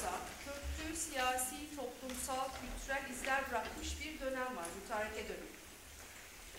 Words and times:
olsa 0.00 0.20
köklü 0.44 0.96
siyasi, 0.96 1.76
toplumsal, 1.76 2.48
kültürel 2.58 3.10
izler 3.10 3.50
bırakmış 3.50 4.00
bir 4.00 4.20
dönem 4.20 4.56
var, 4.56 4.68
mütareke 4.80 5.28
dönemi. 5.28 5.60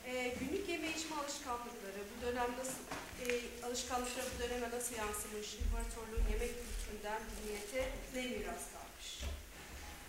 Ee, 0.05 0.35
günlük 0.39 0.69
yeme 0.69 0.89
içme 0.91 1.15
alışkanlıkları, 1.15 2.01
bu 2.11 2.25
dönem 2.25 2.51
nasıl, 2.59 2.83
e, 3.23 3.25
alışkanlıkları 3.65 4.25
bu 4.35 4.43
döneme 4.43 4.69
nasıl 4.77 4.95
yansımış, 4.95 5.47
imparatorluğun 5.53 6.25
yemek 6.31 6.53
kültüründen 6.61 7.21
milliyete 7.29 7.91
ne 8.15 8.21
miras 8.21 8.63
kalmış? 8.73 9.09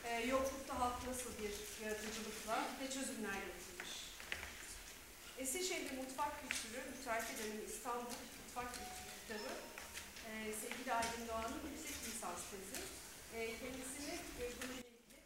Ee, 0.04 0.26
yoklukta 0.26 0.80
halk 0.80 1.06
nasıl 1.08 1.30
bir 1.40 1.52
yaratıcılıkla 1.84 2.56
ne 2.80 2.86
çözümler 2.90 3.38
getirmiş? 3.48 3.92
Eskişehir'de 5.38 5.92
mutfak 5.96 6.32
kültürü, 6.40 6.80
mütareke 6.96 7.38
dönemi 7.38 7.64
İstanbul 7.72 8.12
Mutfak 8.38 8.68
Kültürü 8.74 9.12
kitabı, 9.20 9.52
e, 10.28 10.30
sevgili 10.62 10.92
Aydın 10.92 11.29
Doğan'ın 11.29 11.61
yüksek 11.71 11.96
lisans 12.07 12.40
tezi. 12.50 13.01
E, 13.36 13.46
kendisini 13.46 14.14
e, 14.41 14.45
konuyla 14.61 14.79
ilgili 14.79 15.21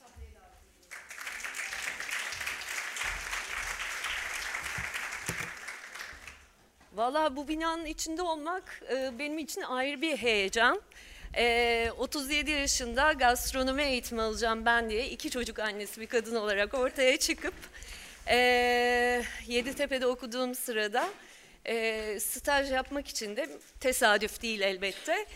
tahtaya 0.00 0.30
davet 0.34 0.62
ediyorum. 0.70 0.98
Valla 6.92 7.36
bu 7.36 7.48
binanın 7.48 7.84
içinde 7.84 8.22
olmak 8.22 8.82
e, 8.92 9.18
benim 9.18 9.38
için 9.38 9.62
ayrı 9.62 10.02
bir 10.02 10.16
heyecan. 10.16 10.82
E, 11.36 11.90
37 11.98 12.50
yaşında 12.50 13.12
gastronomi 13.12 13.82
eğitimi 13.82 14.22
alacağım 14.22 14.66
ben 14.66 14.90
diye 14.90 15.08
iki 15.08 15.30
çocuk 15.30 15.58
annesi 15.58 16.00
bir 16.00 16.06
kadın 16.06 16.36
olarak 16.36 16.74
ortaya 16.74 17.16
çıkıp 17.16 17.54
e, 18.28 18.36
Yeditepe'de 19.46 20.06
okuduğum 20.06 20.54
sırada 20.54 21.08
e, 21.66 22.20
staj 22.20 22.72
yapmak 22.72 23.08
için 23.08 23.36
de 23.36 23.48
tesadüf 23.80 24.42
değil 24.42 24.60
elbette 24.60 25.26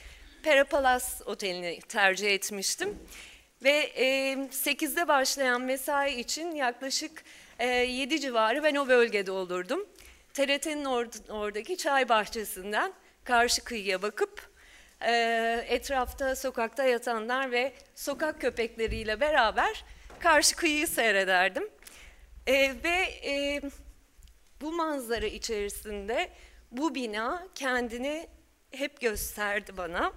Perapalas 0.42 1.23
Oteli'ni 1.27 1.80
tercih 1.80 2.30
etmiştim. 2.30 2.98
Ve 3.65 3.71
e, 3.96 4.32
8'de 4.51 5.09
başlayan 5.09 5.62
mesai 5.62 6.21
için 6.21 6.54
yaklaşık 6.54 7.24
e, 7.59 7.66
7 7.68 8.21
civarı 8.21 8.65
ben 8.65 8.74
o 8.74 8.88
bölgede 8.88 9.30
olurdum. 9.30 9.87
TRT'nin 10.35 10.85
or- 10.85 11.32
oradaki 11.32 11.76
çay 11.76 12.09
bahçesinden 12.09 12.93
karşı 13.24 13.65
kıyıya 13.65 14.02
bakıp 14.02 14.51
e, 15.01 15.13
etrafta 15.68 16.37
sokakta 16.37 16.85
yatanlar 16.85 17.52
ve 17.52 17.73
sokak 17.95 18.40
köpekleriyle 18.40 19.20
beraber 19.20 19.85
karşı 20.18 20.57
kıyıyı 20.57 20.88
seyrederdim. 20.88 21.68
E, 22.46 22.54
ve 22.85 23.29
e, 23.30 23.63
bu 24.60 24.73
manzara 24.73 25.26
içerisinde 25.26 26.29
bu 26.70 26.95
bina 26.95 27.46
kendini 27.54 28.29
hep 28.73 29.01
gösterdi 29.01 29.73
bana. 29.76 30.12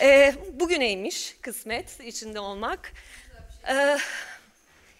E, 0.00 0.34
bugüneymiş 0.52 1.36
kısmet 1.42 2.00
içinde 2.00 2.40
olmak. 2.40 2.92
E, 3.68 3.98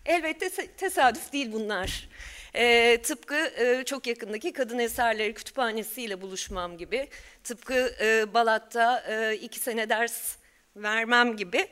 elbette 0.06 0.50
tesadüf 0.76 1.32
değil 1.32 1.52
bunlar. 1.52 2.08
E, 2.54 2.98
tıpkı 3.02 3.36
e, 3.36 3.84
çok 3.84 4.06
yakındaki 4.06 4.52
Kadın 4.52 4.78
Eserleri 4.78 5.34
Kütüphanesi 5.34 6.02
ile 6.02 6.20
buluşmam 6.20 6.78
gibi, 6.78 7.08
tıpkı 7.44 7.94
e, 8.00 8.34
Balat'ta 8.34 9.04
e, 9.08 9.36
iki 9.36 9.58
sene 9.58 9.88
ders 9.88 10.36
vermem 10.76 11.36
gibi. 11.36 11.68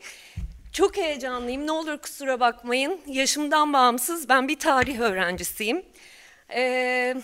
Çok 0.73 0.97
heyecanlıyım, 0.97 1.67
ne 1.67 1.73
olur 1.73 1.98
kusura 1.98 2.41
bakmayın. 2.41 3.01
Yaşımdan 3.06 3.73
bağımsız, 3.73 4.28
ben 4.28 4.48
bir 4.48 4.58
tarih 4.58 5.01
öğrencisiyim. 5.01 5.84
E, 6.55 7.14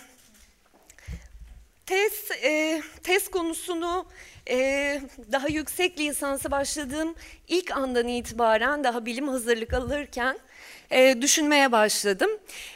tez, 1.92 2.30
e, 2.44 2.82
tez 3.02 3.28
konusunu 3.28 4.06
e, 4.48 4.56
daha 5.32 5.48
yüksek 5.48 5.98
lisansa 5.98 6.50
başladığım 6.50 7.14
ilk 7.48 7.70
andan 7.70 8.08
itibaren 8.08 8.84
daha 8.84 9.06
bilim 9.06 9.28
hazırlık 9.28 9.74
alırken 9.74 10.38
e, 10.90 11.22
düşünmeye 11.22 11.72
başladım. 11.72 12.30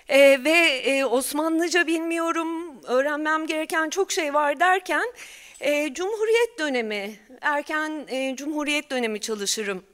E, 0.08 0.44
ve 0.44 0.58
e, 0.84 1.04
Osmanlıca 1.04 1.86
bilmiyorum, 1.86 2.82
öğrenmem 2.84 3.46
gereken 3.46 3.91
çok 3.91 4.12
şey 4.12 4.34
var 4.34 4.60
derken 4.60 5.12
e, 5.60 5.94
Cumhuriyet 5.94 6.58
dönemi, 6.58 7.18
erken 7.41 8.06
e, 8.08 8.36
Cumhuriyet 8.36 8.91
dönemi 8.91 9.20
çalışırım 9.20 9.84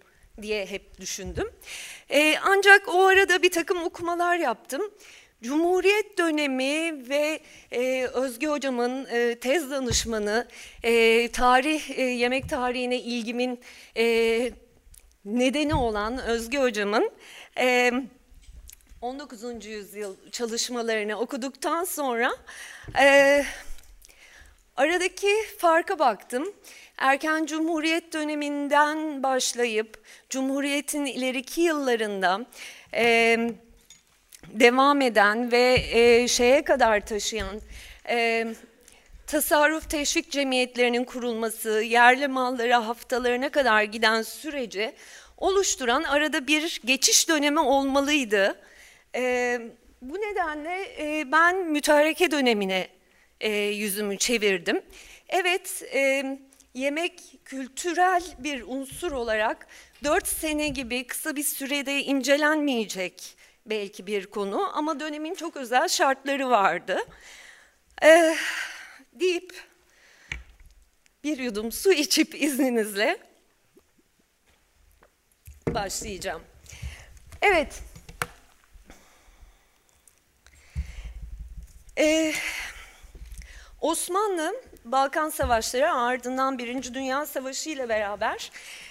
diye 0.43 0.67
hep 0.67 1.01
düşündüm. 1.01 1.51
E, 2.11 2.35
ancak 2.39 2.95
o 2.95 3.07
arada 3.07 3.43
bir 3.43 3.51
takım 3.51 3.83
okumalar 3.83 4.37
yaptım. 4.37 4.83
Cumhuriyet 5.43 6.19
dönemi 6.19 7.09
ve 7.09 7.41
e, 7.73 8.07
Özge 8.07 8.47
Hocam'ın 8.47 9.07
e, 9.07 9.39
tez 9.39 9.71
danışmanı, 9.71 10.49
e, 10.83 11.29
tarih, 11.33 11.91
e, 11.91 12.03
yemek 12.03 12.49
tarihine 12.49 13.01
ilgimin 13.01 13.61
e, 13.97 14.05
nedeni 15.25 15.75
olan 15.75 16.19
Özge 16.19 16.59
Hocam'ın 16.59 17.11
e, 17.59 17.93
19. 19.01 19.67
yüzyıl 19.67 20.17
çalışmalarını 20.33 21.19
okuduktan 21.19 21.85
sonra 21.85 22.33
e, 23.01 23.45
aradaki 24.77 25.29
farka 25.59 25.99
baktım. 25.99 26.53
Erken 26.99 27.47
Cumhuriyet 27.47 28.13
döneminden 28.13 29.23
başlayıp 29.23 30.03
Cumhuriyet'in 30.31 31.05
ileriki 31.05 31.61
yıllarında 31.61 32.47
e, 32.95 33.37
devam 34.53 35.01
eden 35.01 35.53
ve 35.53 35.85
e, 35.91 36.29
şeye 36.29 36.65
kadar 36.65 37.07
taşıyan 37.07 37.61
e, 38.09 38.47
tasarruf 39.27 39.91
teşvik 39.91 40.31
cemiyetlerinin 40.31 41.05
kurulması, 41.05 41.71
yerli 41.71 42.29
mallara 42.29 42.87
haftalarına 42.87 43.49
kadar 43.49 43.83
giden 43.83 44.23
süreci 44.23 44.93
oluşturan 45.39 46.03
arada 46.03 46.47
bir 46.47 46.81
geçiş 46.85 47.29
dönemi 47.29 47.61
olmalıydı. 47.61 48.59
E, 49.15 49.61
bu 50.03 50.15
nedenle 50.15 50.87
e, 50.99 51.33
ben 51.33 51.57
mütareke 51.57 52.31
dönemine 52.31 52.89
e, 53.41 53.51
yüzümü 53.51 54.19
çevirdim. 54.19 54.83
Evet, 55.29 55.83
e, 55.95 56.25
yemek 56.75 57.21
kültürel 57.45 58.23
bir 58.39 58.63
unsur 58.67 59.13
olarak 59.13 59.67
dört 60.05 60.29
sene 60.29 60.69
gibi 60.69 61.07
kısa 61.07 61.37
bir 61.37 61.43
sürede 61.43 62.03
incelenmeyecek 62.03 63.37
belki 63.67 64.07
bir 64.07 64.27
konu 64.27 64.77
ama 64.77 65.01
dönemin 65.01 65.35
çok 65.35 65.57
özel 65.57 65.89
şartları 65.89 66.51
vardı. 66.51 66.99
Ee, 68.03 68.37
deyip 69.13 69.55
bir 71.25 71.39
yudum 71.39 71.73
su 71.73 71.93
içip 71.93 72.43
izninizle 72.43 73.19
başlayacağım. 75.69 76.43
Evet. 77.43 77.83
Ee, 81.99 82.35
Osmanlı 83.81 84.55
Balkan 84.85 85.31
Savaşları 85.31 85.93
ardından 85.93 86.59
Birinci 86.59 86.95
Dünya 86.95 87.27
Savaşı 87.27 87.71
ile 87.71 87.89
beraber 87.89 88.51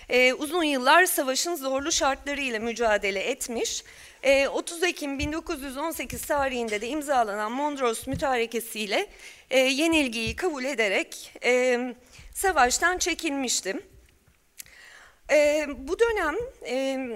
e, 0.10 0.34
uzun 0.34 0.64
yıllar 0.64 1.06
savaşın 1.06 1.56
zorlu 1.56 1.92
şartları 1.92 2.42
ile 2.42 2.60
mücadele 2.60 3.20
etmiş. 3.20 3.84
E, 4.24 4.48
30 4.48 4.84
Ekim 4.84 5.20
1918 5.20 6.22
tarihinde 6.22 6.82
de 6.82 6.88
imzalanan 6.88 7.52
Mondros 7.52 8.08
Mütarekesi 8.08 8.80
ile 8.80 9.08
e, 9.50 9.60
yenilgiyi 9.60 10.36
kabul 10.36 10.64
ederek 10.64 11.34
e, 11.44 11.80
savaştan 12.34 12.98
çekilmiştim. 12.98 13.82
E, 15.32 15.68
bu 15.78 16.00
dönem 16.00 16.36
e, 16.66 17.08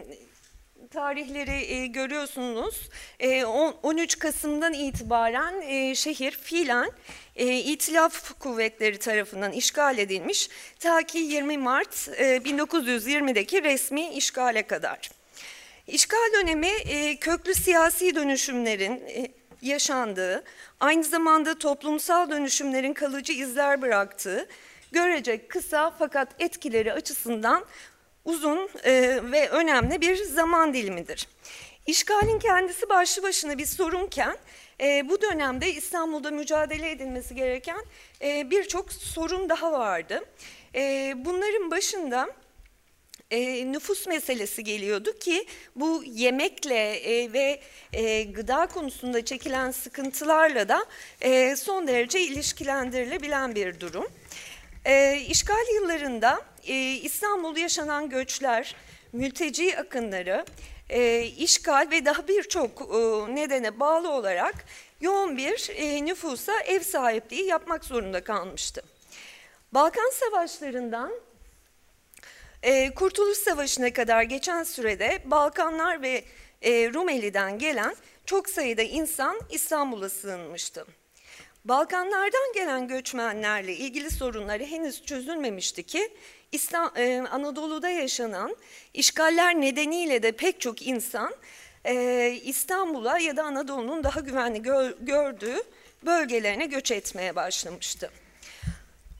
tarihleri 0.89 1.73
e, 1.73 1.85
görüyorsunuz. 1.87 2.89
E, 3.19 3.45
13 3.45 4.19
Kasım'dan 4.19 4.73
itibaren 4.73 5.61
e, 5.61 5.95
şehir 5.95 6.31
fiilen 6.31 6.91
e, 7.35 7.57
İtilaf 7.57 8.39
kuvvetleri 8.39 8.99
tarafından 8.99 9.51
işgal 9.51 9.97
edilmiş 9.97 10.49
ta 10.79 11.03
ki 11.03 11.17
20 11.17 11.57
Mart 11.57 12.09
e, 12.17 12.37
1920'deki 12.37 13.63
resmi 13.63 14.09
işgale 14.09 14.67
kadar. 14.67 15.14
İşgal 15.87 16.33
dönemi 16.33 16.67
e, 16.67 17.15
köklü 17.15 17.55
siyasi 17.55 18.15
dönüşümlerin 18.15 18.91
e, 18.91 19.27
yaşandığı, 19.61 20.43
aynı 20.79 21.03
zamanda 21.03 21.57
toplumsal 21.57 22.29
dönüşümlerin 22.29 22.93
kalıcı 22.93 23.33
izler 23.33 23.81
bıraktığı, 23.81 24.47
görecek 24.91 25.49
kısa 25.49 25.91
fakat 25.99 26.35
etkileri 26.39 26.93
açısından 26.93 27.65
uzun 28.25 28.69
e, 28.83 29.19
ve 29.31 29.49
önemli 29.49 30.01
bir 30.01 30.23
zaman 30.23 30.73
dilimidir. 30.73 31.27
İşgalin 31.87 32.39
kendisi 32.39 32.89
başlı 32.89 33.23
başına 33.23 33.57
bir 33.57 33.65
sorunken 33.65 34.37
bu 35.03 35.21
dönemde 35.21 35.73
İstanbul'da 35.73 36.31
mücadele 36.31 36.91
edilmesi 36.91 37.35
gereken 37.35 37.85
birçok 38.21 38.93
sorun 38.93 39.49
daha 39.49 39.71
vardı. 39.71 40.23
Bunların 41.25 41.71
başında 41.71 42.29
e, 43.31 43.71
nüfus 43.71 44.07
meselesi 44.07 44.63
geliyordu 44.63 45.19
ki 45.19 45.45
bu 45.75 46.03
yemekle 46.05 46.95
e, 46.95 47.33
ve 47.33 47.59
e, 47.93 48.23
gıda 48.23 48.65
konusunda 48.65 49.25
çekilen 49.25 49.71
sıkıntılarla 49.71 50.69
da 50.69 50.85
e, 51.21 51.55
son 51.55 51.87
derece 51.87 52.21
ilişkilendirilebilen 52.21 53.55
bir 53.55 53.79
durum. 53.79 54.07
E, 54.85 55.19
işgal 55.29 55.73
yıllarında 55.75 56.41
e, 56.67 56.91
İstanbul'da 56.91 57.59
yaşanan 57.59 58.09
göçler, 58.09 58.75
mülteci 59.13 59.77
akınları, 59.77 60.45
e, 60.89 61.23
işgal 61.23 61.87
ve 61.91 62.05
daha 62.05 62.27
birçok 62.27 62.81
e, 62.81 63.35
nedene 63.35 63.79
bağlı 63.79 64.11
olarak 64.11 64.55
yoğun 65.01 65.37
bir 65.37 65.69
e, 65.75 66.05
nüfusa 66.05 66.61
ev 66.61 66.79
sahipliği 66.79 67.45
yapmak 67.45 67.85
zorunda 67.85 68.23
kalmıştı. 68.23 68.83
Balkan 69.71 70.11
Savaşları'ndan 70.13 71.11
e, 72.65 72.93
Kurtuluş 72.93 73.37
Savaşı'na 73.37 73.93
kadar 73.93 74.23
geçen 74.23 74.63
sürede 74.63 75.19
Balkanlar 75.25 76.01
ve 76.01 76.23
e, 76.61 76.93
Rumeli'den 76.93 77.59
gelen 77.59 77.95
çok 78.25 78.49
sayıda 78.49 78.81
insan 78.81 79.39
İstanbul'a 79.51 80.09
sığınmıştı. 80.09 80.85
Balkanlardan 81.65 82.53
gelen 82.53 82.87
göçmenlerle 82.87 83.75
ilgili 83.75 84.11
sorunları 84.11 84.63
henüz 84.63 85.05
çözülmemişti 85.05 85.83
ki 85.83 86.09
e, 86.97 87.23
Anadolu'da 87.31 87.89
yaşanan 87.89 88.55
işgaller 88.93 89.61
nedeniyle 89.61 90.23
de 90.23 90.31
pek 90.31 90.61
çok 90.61 90.87
insan 90.87 91.35
e, 91.85 92.31
İstanbul'a 92.43 93.19
ya 93.19 93.37
da 93.37 93.43
Anadolu'nun 93.43 94.03
daha 94.03 94.19
güvenli 94.19 94.61
gör, 94.61 94.95
gördüğü 94.99 95.63
bölgelerine 96.05 96.65
göç 96.65 96.91
etmeye 96.91 97.35
başlamıştı. 97.35 98.11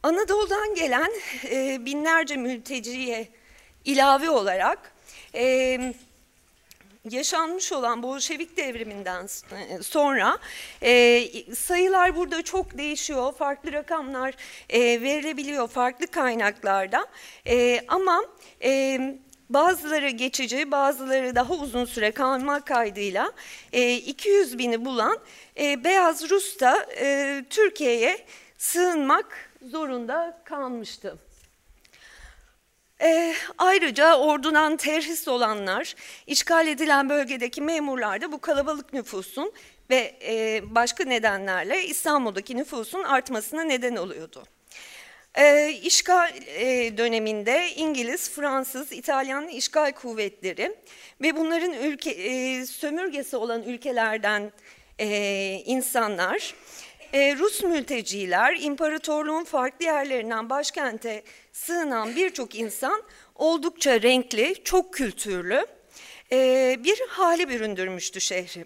Anadolu'dan 0.06 0.76
gelen 0.76 1.12
e, 1.52 1.86
binlerce 1.86 2.38
mülteciye 2.38 3.28
ilave 3.86 4.30
olarak 4.30 4.92
e, 5.36 5.80
yaşanmış 7.10 7.72
olan 7.72 8.04
Bolşevik 8.04 8.58
devriminden 8.58 9.24
e, 9.24 9.84
sonra 9.84 10.38
e, 10.84 11.24
sayılar 11.56 12.16
burada 12.16 12.42
çok 12.42 12.78
değişiyor. 12.78 13.34
Farklı 13.34 13.74
rakamlar 13.74 14.34
e, 14.70 14.80
verilebiliyor 14.80 15.68
farklı 15.68 16.08
kaynaklarda. 16.08 17.08
E, 17.48 17.82
ama 17.88 18.26
e, 18.64 19.00
bazıları 19.50 20.10
geçici, 20.10 20.72
bazıları 20.72 21.36
daha 21.36 21.54
uzun 21.54 21.86
süre 21.86 22.12
kalma 22.12 22.62
kaydıyla 22.62 23.32
e, 23.74 23.96
200 23.96 24.58
bini 24.58 24.86
bulan 24.86 25.18
e, 25.60 25.84
Beyaz 25.84 26.30
Rus 26.30 26.60
da 26.60 26.86
e, 27.00 27.46
Türkiye'ye 27.50 28.26
sığınmak 28.58 29.55
zorunda 29.70 30.42
kalmıştı. 30.44 31.18
E, 33.02 33.34
ayrıca 33.58 34.16
ordudan 34.18 34.78
terhis 34.78 35.28
olanlar, 35.28 35.96
işgal 36.28 36.68
edilen 36.68 37.10
bölgedeki 37.10 37.62
memurlar 37.62 38.22
da 38.22 38.32
bu 38.32 38.42
kalabalık 38.42 38.94
nüfusun 38.94 39.54
ve 39.90 40.16
e, 40.28 40.62
başka 40.76 41.04
nedenlerle 41.04 41.86
İstanbul'daki 41.86 42.58
nüfusun 42.58 43.04
artmasına 43.04 43.64
neden 43.64 43.96
oluyordu. 43.96 44.44
E, 45.36 45.70
işgal 45.70 46.34
e, 46.48 46.98
döneminde 46.98 47.70
İngiliz, 47.76 48.32
Fransız, 48.32 48.92
İtalyan 48.92 49.48
işgal 49.48 49.92
kuvvetleri 49.92 50.76
ve 51.22 51.36
bunların 51.36 51.74
ülke 51.74 52.12
e, 52.12 52.66
sömürgesi 52.66 53.38
olan 53.38 53.64
ülkelerden 53.64 54.52
e, 55.00 55.08
insanlar 55.66 56.56
e, 57.16 57.36
Rus 57.36 57.64
mülteciler, 57.64 58.58
imparatorluğun 58.60 59.44
farklı 59.44 59.86
yerlerinden 59.86 60.50
başkente 60.50 61.24
sığınan 61.52 62.16
birçok 62.16 62.56
insan 62.56 63.04
oldukça 63.36 64.02
renkli, 64.02 64.56
çok 64.64 64.94
kültürlü 64.94 65.66
e, 66.32 66.76
bir 66.84 67.00
hale 67.08 67.50
büründürmüştü 67.50 68.22
şehri. 68.22 68.66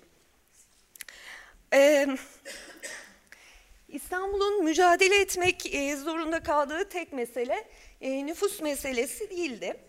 E, 1.74 2.08
İstanbul'un 3.88 4.64
mücadele 4.64 5.22
etmek 5.22 5.62
zorunda 6.04 6.44
kaldığı 6.44 6.90
tek 6.90 7.14
mesele 7.14 7.68
nüfus 8.02 8.62
meselesi 8.62 9.30
değildi. 9.30 9.80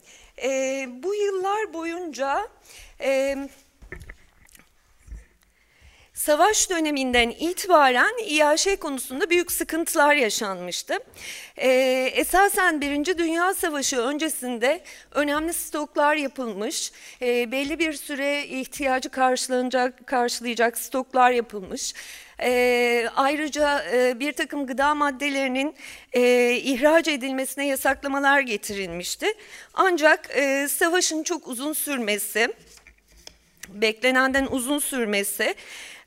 Bu 1.02 1.14
yıllar 1.14 1.72
boyunca... 1.72 2.48
Savaş 6.20 6.70
döneminden 6.70 7.30
itibaren 7.30 8.24
İAŞ 8.24 8.66
konusunda 8.80 9.30
büyük 9.30 9.52
sıkıntılar 9.52 10.14
yaşanmıştı. 10.14 10.98
Ee, 11.56 12.10
esasen 12.14 12.80
Birinci 12.80 13.18
Dünya 13.18 13.54
Savaşı 13.54 13.96
öncesinde 14.00 14.80
önemli 15.12 15.52
stoklar 15.52 16.16
yapılmış, 16.16 16.92
e, 17.22 17.52
belli 17.52 17.78
bir 17.78 17.92
süre 17.92 18.46
ihtiyacı 18.46 19.08
karşılanacak, 19.08 20.06
karşılayacak 20.06 20.78
stoklar 20.78 21.30
yapılmış. 21.30 21.94
E, 22.42 23.08
ayrıca 23.16 23.84
e, 23.92 24.20
bir 24.20 24.32
takım 24.32 24.66
gıda 24.66 24.94
maddelerinin 24.94 25.74
e, 26.12 26.52
ihraç 26.56 27.08
edilmesine 27.08 27.66
yasaklamalar 27.66 28.40
getirilmişti. 28.40 29.26
Ancak 29.74 30.36
e, 30.36 30.68
savaşın 30.68 31.22
çok 31.22 31.48
uzun 31.48 31.72
sürmesi, 31.72 32.48
beklenenden 33.68 34.46
uzun 34.50 34.78
sürmesi 34.78 35.54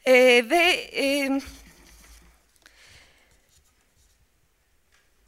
e, 0.06 0.14
ve 0.50 0.90
e, 0.96 1.40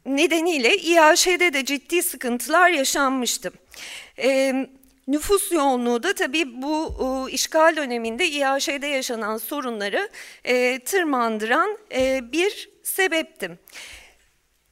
nedeniyle 0.06 0.76
İAŞ'de 0.76 1.52
de 1.52 1.64
ciddi 1.64 2.02
sıkıntılar 2.02 2.70
yaşanmıştı. 2.70 3.52
E, 4.18 4.54
nüfus 5.08 5.52
yoğunluğu 5.52 6.02
da 6.02 6.14
tabii 6.14 6.62
bu 6.62 6.94
e, 7.28 7.32
işgal 7.32 7.76
döneminde 7.76 8.28
İAŞ'de 8.28 8.86
yaşanan 8.86 9.36
sorunları 9.36 10.08
e, 10.44 10.78
tırmandıran 10.78 11.78
e, 11.92 12.32
bir 12.32 12.70
sebepti. 12.82 13.58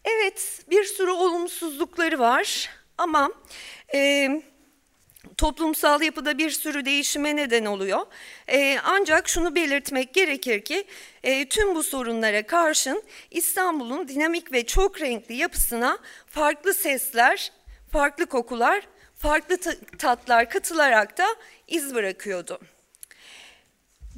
Evet 0.04 0.64
bir 0.70 0.84
sürü 0.84 1.10
olumsuzlukları 1.10 2.18
var 2.18 2.70
ama... 2.98 3.32
E, 3.94 4.28
toplumsal 5.36 6.02
yapıda 6.02 6.38
bir 6.38 6.50
sürü 6.50 6.84
değişime 6.84 7.36
neden 7.36 7.64
oluyor. 7.64 8.06
E, 8.48 8.78
ancak 8.84 9.28
şunu 9.28 9.54
belirtmek 9.54 10.14
gerekir 10.14 10.60
ki 10.60 10.84
e, 11.22 11.48
tüm 11.48 11.74
bu 11.74 11.82
sorunlara 11.82 12.46
karşın 12.46 13.02
İstanbul'un 13.30 14.08
dinamik 14.08 14.52
ve 14.52 14.66
çok 14.66 15.00
renkli 15.00 15.34
yapısına 15.34 15.98
farklı 16.26 16.74
sesler, 16.74 17.52
farklı 17.92 18.26
kokular, 18.26 18.82
farklı 19.18 19.58
tatlar 19.98 20.50
katılarak 20.50 21.18
da 21.18 21.26
iz 21.68 21.94
bırakıyordu. 21.94 22.60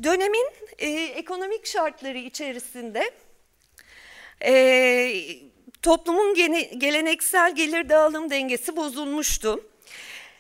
Dönemin 0.02 0.47
e, 0.79 0.88
ekonomik 0.91 1.67
şartları 1.67 2.19
içerisinde 2.19 3.11
e, 4.43 5.12
toplumun 5.82 6.35
gene, 6.35 6.62
geleneksel 6.62 7.55
gelir 7.55 7.88
dağılım 7.88 8.31
dengesi 8.31 8.76
bozulmuştu. 8.76 9.64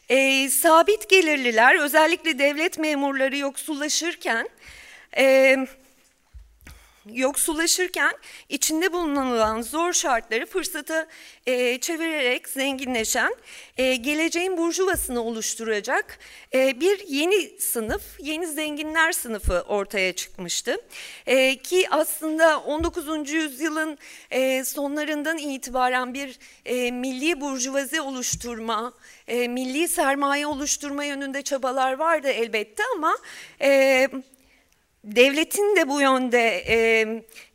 E, 0.08 0.50
sabit 0.50 1.08
gelirliler 1.08 1.74
özellikle 1.74 2.38
devlet 2.38 2.78
memurları 2.78 3.36
yoksullaşırken 3.36 4.48
e, 5.16 5.56
yoksullaşırken 7.12 8.12
içinde 8.48 8.92
bulunan 8.92 9.62
zor 9.62 9.92
şartları 9.92 10.46
fırsata 10.46 11.06
e, 11.46 11.78
çevirerek 11.80 12.48
zenginleşen 12.48 13.34
e, 13.76 13.96
geleceğin 13.96 14.56
burjuvasını 14.56 15.22
oluşturacak 15.22 16.18
e, 16.54 16.80
bir 16.80 17.08
yeni 17.08 17.60
sınıf, 17.60 18.02
yeni 18.18 18.46
zenginler 18.46 19.12
sınıfı 19.12 19.60
ortaya 19.60 20.12
çıkmıştı. 20.12 20.76
E, 21.26 21.56
ki 21.56 21.86
aslında 21.90 22.60
19. 22.60 23.30
yüzyılın 23.30 23.98
e, 24.30 24.64
sonlarından 24.64 25.38
itibaren 25.38 26.14
bir 26.14 26.38
e, 26.64 26.90
milli 26.90 27.40
burjuvazi 27.40 28.00
oluşturma, 28.00 28.92
e, 29.28 29.48
milli 29.48 29.88
sermaye 29.88 30.46
oluşturma 30.46 31.04
yönünde 31.04 31.42
çabalar 31.42 31.92
vardı 31.92 32.28
elbette 32.28 32.82
ama... 32.96 33.16
E, 33.60 34.08
Devletin 35.06 35.76
de 35.76 35.88
bu 35.88 36.00
yönde 36.00 36.64
e, 36.68 37.06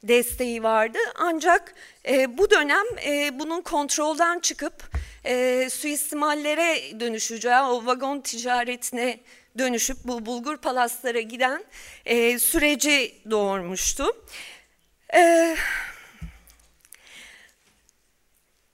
desteği 0.03 0.63
vardı 0.63 0.98
ancak 1.15 1.75
e, 2.08 2.38
bu 2.38 2.50
dönem 2.50 2.86
e, 3.05 3.39
bunun 3.39 3.62
kontrolden 3.62 4.39
çıkıp 4.39 4.89
e, 5.25 5.67
suistimallere 5.70 7.00
dönüşeceği, 7.00 7.55
o 7.55 7.86
vagon 7.86 8.22
ticaretine 8.22 9.20
dönüşüp 9.58 9.98
bu 10.03 10.25
bulgur 10.25 10.58
palaslara 10.58 11.22
giden 11.22 11.63
e, 12.05 12.39
süreci 12.39 13.15
doğurmuştu. 13.31 14.05
E, 15.15 15.55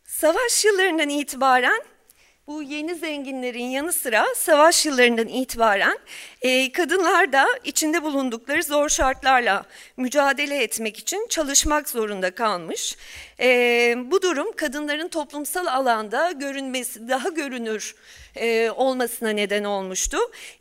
savaş 0.05 0.65
yıllarından 0.65 1.09
itibaren 1.09 1.81
bu 2.47 2.63
yeni 2.63 2.95
zenginlerin 2.95 3.65
yanı 3.69 3.93
sıra 3.93 4.25
savaş 4.35 4.85
yıllarından 4.85 5.27
itibaren 5.27 5.97
e, 6.41 6.71
kadınlar 6.71 7.33
da 7.33 7.47
içinde 7.63 8.03
bulundukları 8.03 8.63
zor 8.63 8.89
şartlarla 8.89 9.63
mücadele 9.97 10.63
etmek 10.63 10.97
için 10.97 11.27
çalışmak 11.29 11.89
zorunda 11.89 12.31
kalmış. 12.31 12.97
E, 13.39 13.95
bu 14.11 14.21
durum 14.21 14.51
kadınların 14.55 15.07
toplumsal 15.07 15.65
alanda 15.65 16.31
görünmesi, 16.31 17.07
daha 17.07 17.29
görünür 17.29 17.95
e, 18.35 18.69
olmasına 18.69 19.29
neden 19.29 19.63
olmuştu. 19.63 20.17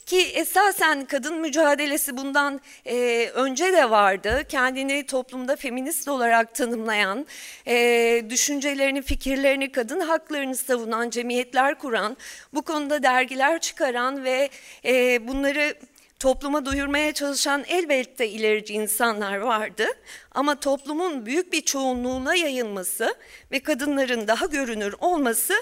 Ki 0.07 0.21
esasen 0.21 1.05
kadın 1.05 1.41
mücadelesi 1.41 2.17
bundan 2.17 2.61
e, 2.87 3.27
önce 3.35 3.73
de 3.73 3.91
vardı. 3.91 4.43
Kendini 4.49 5.07
toplumda 5.07 5.57
feminist 5.57 6.09
olarak 6.09 6.55
tanımlayan, 6.55 7.27
e, 7.67 8.25
düşüncelerini, 8.31 9.03
fikirlerini, 9.03 9.73
kadın 9.73 10.01
haklarını 10.01 10.57
savunan 10.57 11.11
cemiyetler 11.11 11.79
kuran, 11.79 12.17
bu 12.55 12.63
konuda 12.63 13.03
dergiler 13.03 13.61
çıkaran 13.61 14.25
ve 14.25 14.49
e, 14.85 15.29
bunları 15.29 15.75
topluma 16.19 16.67
duyurmaya 16.67 17.13
çalışan 17.13 17.65
elbette 17.69 18.29
ilerici 18.29 18.75
insanlar 18.75 19.37
vardı. 19.37 19.87
Ama 20.33 20.61
toplumun 20.61 21.27
büyük 21.27 21.53
bir 21.53 21.61
çoğunluğuna 21.61 22.35
yayılması 22.35 23.15
ve 23.53 23.61
kadınların 23.61 24.29
daha 24.29 24.47
görünür 24.47 24.95
olması 25.01 25.55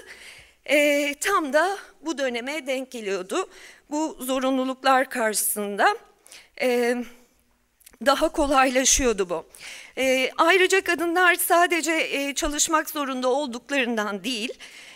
e, 0.65 1.13
tam 1.19 1.53
da 1.53 1.77
bu 2.01 2.17
döneme 2.17 2.67
denk 2.67 2.91
geliyordu. 2.91 3.49
Bu 3.89 4.17
zorunluluklar 4.19 5.09
karşısında 5.09 5.97
e, 6.61 6.95
daha 8.05 8.29
kolaylaşıyordu 8.29 9.29
bu. 9.29 9.45
E, 9.97 10.31
ayrıca 10.37 10.81
kadınlar 10.81 11.35
sadece 11.35 11.91
e, 11.91 12.33
çalışmak 12.33 12.89
zorunda 12.89 13.27
olduklarından 13.27 14.23
değil, 14.23 14.53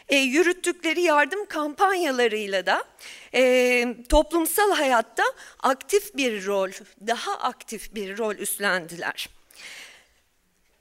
e, 0.09 0.17
yürüttükleri 0.17 1.01
yardım 1.01 1.45
kampanyalarıyla 1.45 2.65
da 2.65 2.83
e, 3.33 3.85
toplumsal 4.09 4.71
hayatta 4.71 5.23
aktif 5.59 6.15
bir 6.15 6.45
rol, 6.45 6.71
daha 7.07 7.37
aktif 7.37 7.95
bir 7.95 8.17
rol 8.17 8.35
üstlendiler. 8.35 9.29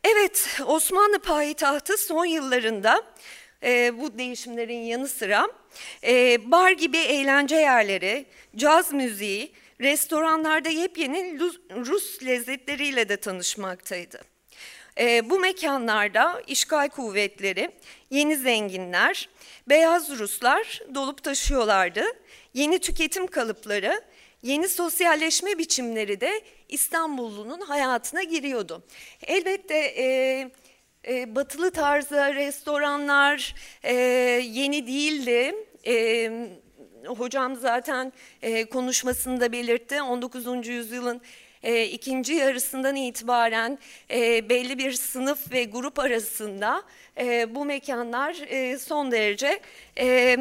Evet, 0.05 0.61
Osmanlı 0.67 1.19
payitahtı 1.19 1.99
son 1.99 2.25
yıllarında 2.25 3.03
e, 3.63 3.99
bu 4.01 4.19
değişimlerin 4.19 4.81
yanı 4.81 5.09
sıra 5.09 5.49
e, 6.05 6.39
bar 6.51 6.71
gibi 6.71 6.99
eğlence 6.99 7.57
yerleri, 7.57 8.27
caz 8.57 8.93
müziği, 8.93 9.53
restoranlarda 9.81 10.69
yepyeni 10.69 11.41
Rus 11.71 12.23
lezzetleriyle 12.23 13.09
de 13.09 13.17
tanışmaktaydı. 13.17 14.21
E, 14.99 15.31
bu 15.31 15.39
mekanlarda 15.39 16.43
işgal 16.47 16.89
kuvvetleri, 16.89 17.71
yeni 18.11 18.37
zenginler, 18.37 19.29
beyaz 19.69 20.11
Ruslar 20.19 20.81
dolup 20.95 21.23
taşıyorlardı. 21.23 22.05
Yeni 22.55 22.79
tüketim 22.79 23.27
kalıpları, 23.27 24.03
yeni 24.43 24.69
sosyalleşme 24.69 25.59
biçimleri 25.59 26.21
de 26.21 26.41
İstanbullunun 26.69 27.61
hayatına 27.61 28.23
giriyordu. 28.23 28.83
Elbette 29.27 29.79
e, 29.79 30.51
e, 31.09 31.35
batılı 31.35 31.71
tarzda 31.71 32.35
restoranlar 32.35 33.55
e, 33.83 33.95
yeni 34.45 34.87
değildi. 34.87 35.55
E, 35.87 36.31
hocam 37.07 37.57
zaten 37.57 38.13
e, 38.43 38.65
konuşmasında 38.65 39.53
belirtti 39.53 40.03
19. 40.03 40.69
yüzyılın 40.69 41.21
e, 41.63 41.85
ikinci 41.85 42.35
yarısından 42.35 42.97
itibaren 42.97 43.79
e, 44.11 44.49
belli 44.49 44.79
bir 44.79 44.93
sınıf 44.93 45.53
ve 45.53 45.65
grup 45.65 45.99
arasında 45.99 46.83
e, 47.19 47.55
bu 47.55 47.65
mekanlar 47.65 48.37
e, 48.49 48.79
son 48.79 49.13
derece 49.13 49.61
e, 49.99 50.37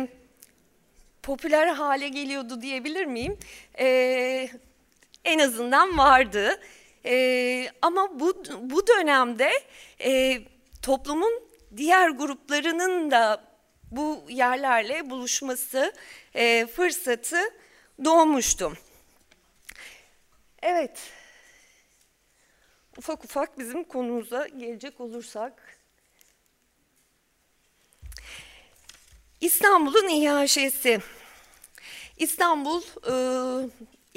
popüler 1.24 1.68
hale 1.68 2.08
geliyordu 2.10 2.62
diyebilir 2.62 3.06
miyim? 3.06 3.38
E, 3.80 4.50
en 5.26 5.40
azından 5.40 5.98
vardı. 5.98 6.60
E, 7.06 7.68
ama 7.82 8.20
bu, 8.20 8.44
bu 8.62 8.88
dönemde 8.88 9.52
e, 10.06 10.42
toplumun 10.82 11.42
diğer 11.78 12.10
gruplarının 12.10 13.12
da 13.12 13.44
bu 13.92 14.24
yerlerle 14.30 15.10
buluşması 15.10 15.94
e, 16.36 16.66
fırsatı 16.66 17.38
doğmuştu. 18.06 18.74
Evet, 20.62 21.12
ufak 22.98 23.26
ufak 23.26 23.60
bizim 23.60 23.84
konumuza 23.84 24.48
gelecek 24.48 25.02
olursak. 25.02 25.78
İstanbul'un 29.42 30.08
İHŞ'si. 30.08 31.02
İstanbul 32.18 32.82
e, 32.82 33.14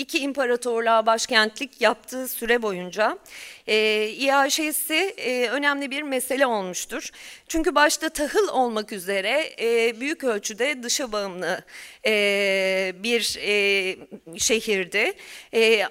iki 0.00 0.18
imparatorluğa 0.18 1.06
başkentlik 1.06 1.80
yaptığı 1.80 2.28
süre 2.28 2.62
boyunca 2.62 3.18
e, 3.66 4.06
İHŞ'si 4.08 5.14
e, 5.16 5.48
önemli 5.48 5.90
bir 5.90 6.02
mesele 6.02 6.46
olmuştur. 6.46 7.10
Çünkü 7.48 7.74
başta 7.74 8.08
tahıl 8.08 8.48
olmak 8.48 8.92
üzere 8.92 9.50
e, 9.60 10.00
büyük 10.00 10.24
ölçüde 10.24 10.82
dışa 10.82 11.12
bağımlı 11.12 11.64
e, 12.06 12.92
bir 13.02 13.38
e, 13.42 13.96
şehirdi. 14.38 15.12
E, 15.54 15.82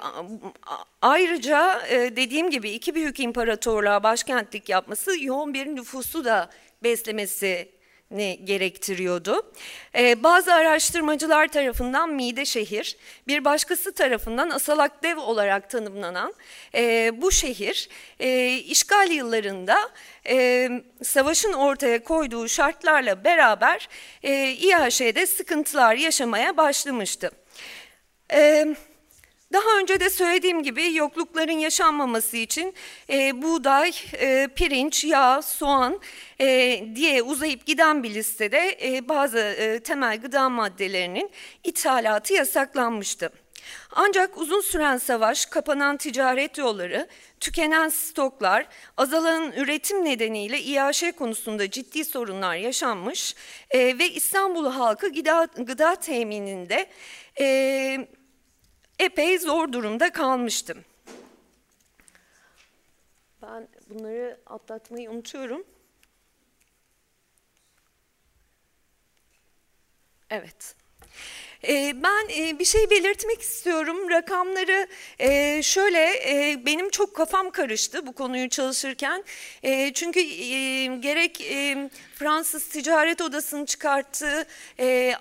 ayrıca 1.01 1.81
e, 1.89 2.15
dediğim 2.15 2.49
gibi 2.49 2.69
iki 2.69 2.95
büyük 2.95 3.19
imparatorluğa 3.19 4.03
başkentlik 4.03 4.69
yapması 4.69 5.23
yoğun 5.23 5.53
bir 5.53 5.65
nüfusu 5.65 6.25
da 6.25 6.49
beslemesi 6.83 7.78
ne 8.11 8.35
gerektiriyordu. 8.35 9.51
Ee, 9.95 10.23
bazı 10.23 10.53
araştırmacılar 10.53 11.47
tarafından 11.47 12.09
Mide 12.13 12.45
şehir, 12.45 12.97
bir 13.27 13.45
başkası 13.45 13.93
tarafından 13.93 14.49
Asalakdev 14.49 15.17
olarak 15.17 15.69
tanımlanan 15.69 16.33
e, 16.75 17.11
bu 17.21 17.31
şehir 17.31 17.89
e, 18.19 18.53
işgal 18.57 19.11
yıllarında 19.11 19.89
e, 20.27 20.69
savaşın 21.03 21.53
ortaya 21.53 22.03
koyduğu 22.03 22.47
şartlarla 22.47 23.23
beraber 23.23 23.89
e, 24.23 24.51
İHŞ'de 24.51 25.27
sıkıntılar 25.27 25.95
yaşamaya 25.95 26.57
başlamıştı. 26.57 27.31
Evet. 28.29 28.88
Daha 29.53 29.79
önce 29.79 29.99
de 29.99 30.09
söylediğim 30.09 30.63
gibi 30.63 30.95
yoklukların 30.95 31.59
yaşanmaması 31.59 32.37
için 32.37 32.73
e, 33.09 33.41
buğday, 33.41 33.91
e, 34.13 34.47
pirinç, 34.55 35.03
yağ, 35.03 35.41
soğan 35.41 35.99
e, 36.41 36.47
diye 36.95 37.21
uzayıp 37.21 37.65
giden 37.65 38.03
bir 38.03 38.13
listede 38.13 38.77
e, 38.83 39.09
bazı 39.09 39.39
e, 39.39 39.79
temel 39.79 40.21
gıda 40.21 40.49
maddelerinin 40.49 41.31
ithalatı 41.63 42.33
yasaklanmıştı. 42.33 43.29
Ancak 43.91 44.37
uzun 44.37 44.61
süren 44.61 44.97
savaş, 44.97 45.45
kapanan 45.45 45.97
ticaret 45.97 46.57
yolları, 46.57 47.07
tükenen 47.39 47.89
stoklar, 47.89 48.65
azalan 48.97 49.51
üretim 49.51 50.05
nedeniyle 50.05 50.59
İAŞ 50.59 51.03
konusunda 51.17 51.69
ciddi 51.71 52.05
sorunlar 52.05 52.55
yaşanmış 52.55 53.35
e, 53.69 53.99
ve 53.99 54.09
İstanbul 54.09 54.71
halkı 54.71 55.13
gıda, 55.13 55.47
gıda 55.57 55.95
temininde 55.95 56.89
e, 57.39 58.07
epey 58.99 59.39
zor 59.39 59.73
durumda 59.73 60.11
kalmıştım. 60.11 60.85
Ben 63.41 63.67
bunları 63.89 64.39
atlatmayı 64.45 65.11
unutuyorum. 65.11 65.63
Evet. 70.29 70.75
Ee, 71.67 71.93
ben 72.03 72.29
e, 72.37 72.59
bir 72.59 72.65
şey 72.65 72.89
belirtmek 72.89 73.41
istiyorum. 73.41 74.09
Rakamları 74.09 74.87
e, 75.19 75.61
şöyle, 75.63 75.99
e, 75.99 76.65
benim 76.65 76.89
çok 76.89 77.15
kafam 77.15 77.51
karıştı 77.51 78.07
bu 78.07 78.13
konuyu 78.13 78.49
çalışırken. 78.49 79.23
Çünkü 79.93 80.21
gerek 80.99 81.41
Fransız 82.19 82.67
Ticaret 82.67 83.21
Odası'nın 83.21 83.65
çıkarttığı 83.65 84.45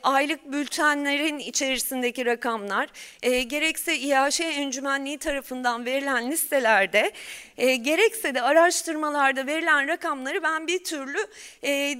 aylık 0.02 0.52
bültenlerin 0.52 1.38
içerisindeki 1.38 2.26
rakamlar, 2.26 2.88
gerekse 3.22 3.98
İAŞ 3.98 4.40
Encümenliği 4.40 5.18
tarafından 5.18 5.84
verilen 5.84 6.30
listelerde, 6.30 7.12
gerekse 7.56 8.34
de 8.34 8.42
araştırmalarda 8.42 9.46
verilen 9.46 9.88
rakamları 9.88 10.42
ben 10.42 10.66
bir 10.66 10.84
türlü 10.84 11.18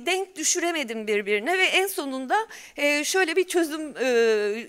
denk 0.06 0.36
düşüremedim 0.36 1.06
birbirine 1.06 1.58
ve 1.58 1.64
en 1.64 1.86
sonunda 1.86 2.36
şöyle 3.04 3.36
bir 3.36 3.44
çözüm 3.44 3.94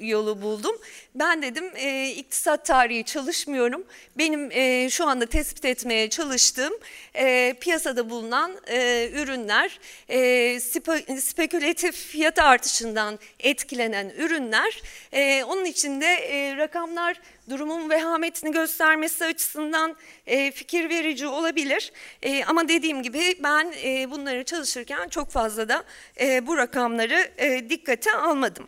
yolu 0.07 0.41
buldum. 0.41 0.75
Ben 1.15 1.41
dedim 1.41 1.71
e, 1.75 2.09
iktisat 2.09 2.65
tarihi 2.65 3.03
çalışmıyorum. 3.03 3.83
Benim 4.17 4.51
e, 4.51 4.89
şu 4.89 5.07
anda 5.07 5.25
tespit 5.25 5.65
etmeye 5.65 6.09
çalıştığım 6.09 6.74
e, 7.15 7.55
piyasada 7.61 8.09
bulunan 8.09 8.51
e, 8.67 9.09
ürünler, 9.13 9.79
e, 10.09 10.59
spe, 10.59 11.19
spekülatif 11.21 11.95
fiyat 11.95 12.39
artışından 12.39 13.19
etkilenen 13.39 14.09
ürünler. 14.09 14.81
E, 15.11 15.43
onun 15.43 15.65
için 15.65 16.01
de 16.01 16.05
e, 16.05 16.57
rakamlar 16.57 17.21
durumun 17.49 17.89
vehametini 17.89 18.51
göstermesi 18.51 19.25
açısından 19.25 19.95
e, 20.27 20.51
fikir 20.51 20.89
verici 20.89 21.27
olabilir. 21.27 21.91
E, 22.21 22.43
ama 22.43 22.67
dediğim 22.67 23.03
gibi 23.03 23.35
ben 23.43 23.73
e, 23.83 24.11
bunları 24.11 24.43
çalışırken 24.43 25.09
çok 25.09 25.31
fazla 25.31 25.69
da 25.69 25.83
e, 26.19 26.47
bu 26.47 26.57
rakamları 26.57 27.31
e, 27.37 27.69
dikkate 27.69 28.11
almadım. 28.11 28.67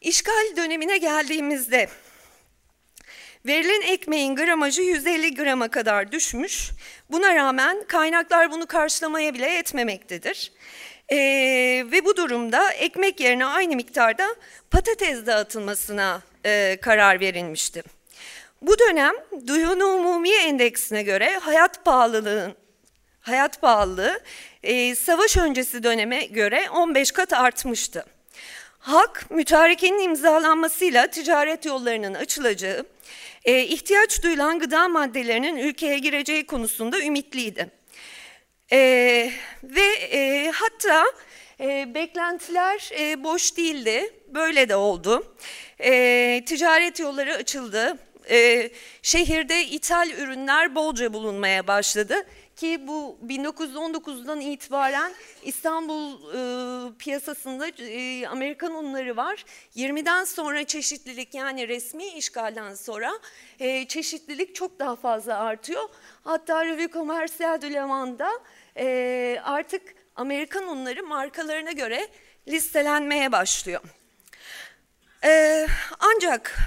İşgal 0.00 0.56
dönemine 0.56 0.98
geldiğimizde 0.98 1.88
Verilen 3.48 3.80
ekmeğin 3.80 4.36
gramajı 4.36 4.82
150 4.82 5.34
grama 5.34 5.68
kadar 5.68 6.12
düşmüş. 6.12 6.70
Buna 7.10 7.34
rağmen 7.34 7.84
kaynaklar 7.88 8.50
bunu 8.50 8.66
karşılamaya 8.66 9.34
bile 9.34 9.50
yetmemektedir. 9.50 10.52
Ee, 11.08 11.16
ve 11.92 12.04
bu 12.04 12.16
durumda 12.16 12.72
ekmek 12.72 13.20
yerine 13.20 13.46
aynı 13.46 13.76
miktarda 13.76 14.34
patates 14.70 15.26
dağıtılmasına 15.26 16.22
e, 16.44 16.78
karar 16.82 17.20
verilmişti. 17.20 17.82
Bu 18.62 18.78
dönem 18.78 19.14
Duyunu 19.46 19.84
Umumiye 19.84 20.42
Endeksine 20.42 21.02
göre 21.02 21.38
hayat 21.38 21.84
pahalılığın 21.84 22.54
hayat 23.20 23.60
pahalılığı 23.60 24.20
e, 24.62 24.94
savaş 24.94 25.36
öncesi 25.36 25.82
döneme 25.82 26.24
göre 26.24 26.70
15 26.70 27.12
kat 27.12 27.32
artmıştı. 27.32 28.04
Halk 28.78 29.30
mütarekenin 29.30 29.98
imzalanmasıyla 29.98 31.06
ticaret 31.06 31.66
yollarının 31.66 32.14
açılacağı, 32.14 32.86
e, 33.44 33.62
ihtiyaç 33.62 34.22
duyulan 34.22 34.58
gıda 34.58 34.88
maddelerinin 34.88 35.56
ülkeye 35.56 35.98
gireceği 35.98 36.46
konusunda 36.46 37.00
ümitliydi. 37.00 37.70
E, 38.72 38.78
ve 39.62 39.86
e, 40.12 40.50
hatta 40.54 41.04
e, 41.60 41.94
beklentiler 41.94 42.90
e, 43.00 43.24
boş 43.24 43.56
değildi, 43.56 44.10
böyle 44.28 44.68
de 44.68 44.76
oldu. 44.76 45.36
E, 45.80 46.42
ticaret 46.46 47.00
yolları 47.00 47.34
açıldı, 47.34 47.98
e, 48.30 48.70
şehirde 49.02 49.64
ithal 49.64 50.10
ürünler 50.10 50.74
bolca 50.74 51.12
bulunmaya 51.12 51.66
başladı 51.66 52.26
ki 52.58 52.86
bu 52.86 53.18
1919'dan 53.26 54.40
itibaren 54.40 55.12
İstanbul 55.42 56.12
e, 56.12 56.40
piyasasında 56.98 57.68
e, 57.68 58.26
Amerikan 58.26 58.74
unları 58.74 59.16
var. 59.16 59.44
20'den 59.76 60.24
sonra 60.24 60.64
çeşitlilik 60.64 61.34
yani 61.34 61.68
resmi 61.68 62.06
işgalden 62.06 62.74
sonra 62.74 63.12
e, 63.60 63.88
çeşitlilik 63.88 64.54
çok 64.54 64.78
daha 64.78 64.96
fazla 64.96 65.38
artıyor. 65.38 65.82
Hatta 66.24 66.64
Revue 66.64 66.88
Commerciale 66.88 67.62
de 67.62 67.72
Levant'da 67.72 68.30
e, 68.76 69.40
artık 69.44 69.82
Amerikan 70.16 70.68
unları 70.68 71.02
markalarına 71.02 71.72
göre 71.72 72.08
listelenmeye 72.48 73.32
başlıyor. 73.32 73.80
E, 75.24 75.66
ancak 75.98 76.58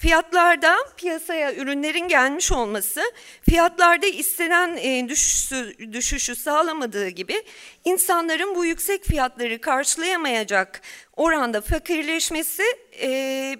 Fiyatlarda 0.00 0.76
piyasaya 0.96 1.54
ürünlerin 1.54 2.08
gelmiş 2.08 2.52
olması 2.52 3.02
fiyatlarda 3.50 4.06
istenen 4.06 4.76
e, 4.76 5.08
düşüşü, 5.08 5.92
düşüşü 5.92 6.36
sağlamadığı 6.36 7.08
gibi 7.08 7.42
insanların 7.84 8.54
bu 8.54 8.64
yüksek 8.64 9.04
fiyatları 9.04 9.60
karşılayamayacak 9.60 10.80
oranda 11.16 11.60
fakirleşmesi 11.60 12.62
e, 13.02 13.08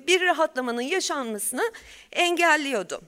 bir 0.06 0.20
rahatlamanın 0.20 0.80
yaşanmasını 0.80 1.72
engelliyordu. 2.12 3.02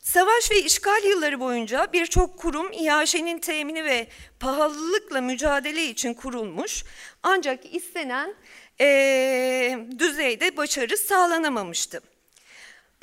Savaş 0.00 0.50
ve 0.50 0.62
işgal 0.62 1.04
yılları 1.04 1.40
boyunca 1.40 1.86
birçok 1.92 2.38
kurum 2.38 2.72
iaşenin 2.72 3.38
temini 3.38 3.84
ve 3.84 4.06
pahalılıkla 4.40 5.20
mücadele 5.20 5.84
için 5.84 6.14
kurulmuş 6.14 6.84
ancak 7.22 7.74
istenen 7.74 8.34
e, 8.80 9.78
düzeyde 9.98 10.56
başarı 10.56 10.96
sağlanamamıştı. 10.96 12.00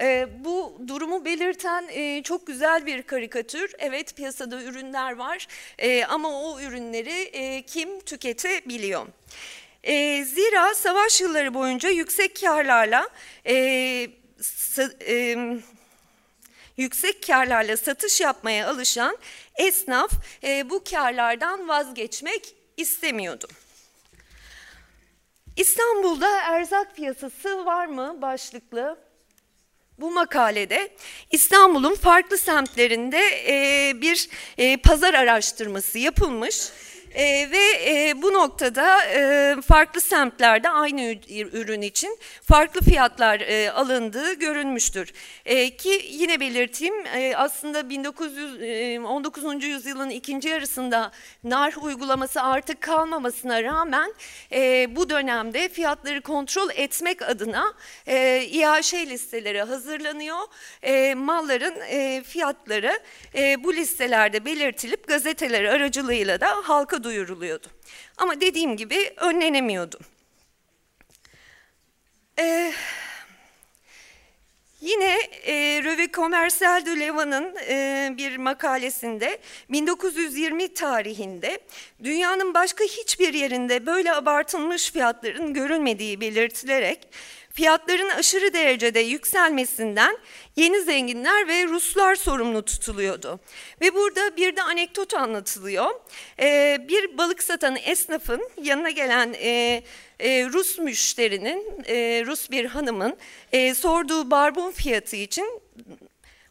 E, 0.01 0.27
bu 0.43 0.81
durumu 0.87 1.25
belirten 1.25 1.87
e, 1.89 2.23
çok 2.23 2.47
güzel 2.47 2.85
bir 2.85 3.03
karikatür. 3.03 3.73
Evet 3.79 4.15
piyasada 4.15 4.63
ürünler 4.63 5.15
var 5.15 5.47
e, 5.77 6.05
ama 6.05 6.41
o 6.41 6.59
ürünleri 6.59 7.21
e, 7.21 7.61
kim 7.61 7.99
tüketebiliyor? 7.99 9.07
E, 9.83 10.23
zira 10.23 10.75
savaş 10.75 11.21
yılları 11.21 11.53
boyunca 11.53 11.89
yüksek 11.89 12.41
karlarla 12.41 13.09
e, 13.45 13.53
e, 15.07 15.37
yüksek 16.77 17.27
karlarla 17.27 17.77
satış 17.77 18.21
yapmaya 18.21 18.69
alışan 18.69 19.17
esnaf 19.55 20.11
e, 20.43 20.69
bu 20.69 20.83
karlardan 20.83 21.67
vazgeçmek 21.67 22.55
istemiyordu. 22.77 23.47
İstanbul'da 25.57 26.41
erzak 26.41 26.95
piyasası 26.95 27.65
var 27.65 27.85
mı 27.85 28.21
başlıklı 28.21 29.04
bu 29.97 30.11
makalede 30.11 30.89
İstanbul'un 31.31 31.95
farklı 31.95 32.37
semtlerinde 32.37 33.21
bir 34.01 34.29
pazar 34.77 35.13
araştırması 35.13 35.99
yapılmış. 35.99 36.69
E, 37.15 37.51
ve 37.51 37.91
e, 37.91 38.21
bu 38.21 38.33
noktada 38.33 39.05
e, 39.05 39.55
farklı 39.61 40.01
semtlerde 40.01 40.69
aynı 40.69 41.15
ürün 41.29 41.81
için 41.81 42.17
farklı 42.43 42.81
fiyatlar 42.81 43.39
e, 43.39 43.71
alındığı 43.71 44.33
görünmüştür. 44.33 45.13
E, 45.45 45.77
ki 45.77 46.01
yine 46.09 46.39
belirteyim 46.39 47.05
e, 47.05 47.35
aslında 47.35 47.89
1919. 47.89 49.43
E, 49.43 49.67
yüzyılın 49.67 50.09
ikinci 50.09 50.49
yarısında 50.49 51.11
nar 51.43 51.73
uygulaması 51.81 52.41
artık 52.41 52.81
kalmamasına 52.81 53.63
rağmen 53.63 54.13
e, 54.51 54.87
bu 54.95 55.09
dönemde 55.09 55.69
fiyatları 55.69 56.21
kontrol 56.21 56.69
etmek 56.75 57.21
adına 57.21 57.73
e, 58.07 58.43
İHŞ 58.43 58.93
listeleri 58.93 59.61
hazırlanıyor. 59.61 60.39
E, 60.83 61.13
malların 61.13 61.75
e, 61.89 62.23
fiyatları 62.23 62.99
e, 63.35 63.63
bu 63.63 63.73
listelerde 63.73 64.45
belirtilip 64.45 65.07
gazeteler 65.07 65.63
aracılığıyla 65.63 66.41
da 66.41 66.47
halka 66.63 67.04
duyuruluyordu. 67.05 67.67
Ama 68.17 68.41
dediğim 68.41 68.77
gibi 68.77 69.13
önlenemiyordu. 69.17 69.99
Ee, 72.39 72.73
yine 74.81 75.17
e, 75.45 75.83
Revue 75.83 76.11
Commerciale 76.11 76.85
de 76.85 76.99
Levan'ın 76.99 77.55
e, 77.67 78.13
bir 78.17 78.37
makalesinde 78.37 79.37
1920 79.69 80.73
tarihinde 80.73 81.59
dünyanın 82.03 82.53
başka 82.53 82.83
hiçbir 82.83 83.33
yerinde 83.33 83.85
böyle 83.85 84.13
abartılmış 84.13 84.91
fiyatların 84.91 85.53
görülmediği 85.53 86.21
belirtilerek 86.21 87.07
fiyatların 87.55 88.09
aşırı 88.09 88.53
derecede 88.53 88.99
yükselmesinden 88.99 90.17
yeni 90.55 90.81
zenginler 90.81 91.47
ve 91.47 91.63
Ruslar 91.63 92.15
sorumlu 92.15 92.65
tutuluyordu. 92.65 93.39
Ve 93.81 93.93
burada 93.93 94.37
bir 94.37 94.55
de 94.55 94.61
anekdot 94.61 95.13
anlatılıyor. 95.13 95.91
Ee, 96.39 96.77
bir 96.89 97.17
balık 97.17 97.43
satan 97.43 97.75
esnafın 97.85 98.49
yanına 98.61 98.89
gelen 98.89 99.33
e, 99.33 99.83
e, 100.19 100.45
Rus 100.45 100.77
müşterinin, 100.77 101.83
e, 101.87 102.23
Rus 102.25 102.51
bir 102.51 102.65
hanımın 102.65 103.17
e, 103.51 103.73
sorduğu 103.73 104.31
barbun 104.31 104.71
fiyatı 104.71 105.15
için 105.15 105.61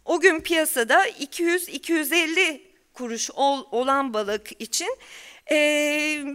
o 0.04 0.20
gün 0.20 0.40
piyasada 0.40 1.08
200-250 1.08 2.60
kuruş 2.94 3.30
ol, 3.30 3.64
olan 3.70 4.14
balık 4.14 4.60
için 4.60 4.96
e, 5.50 5.56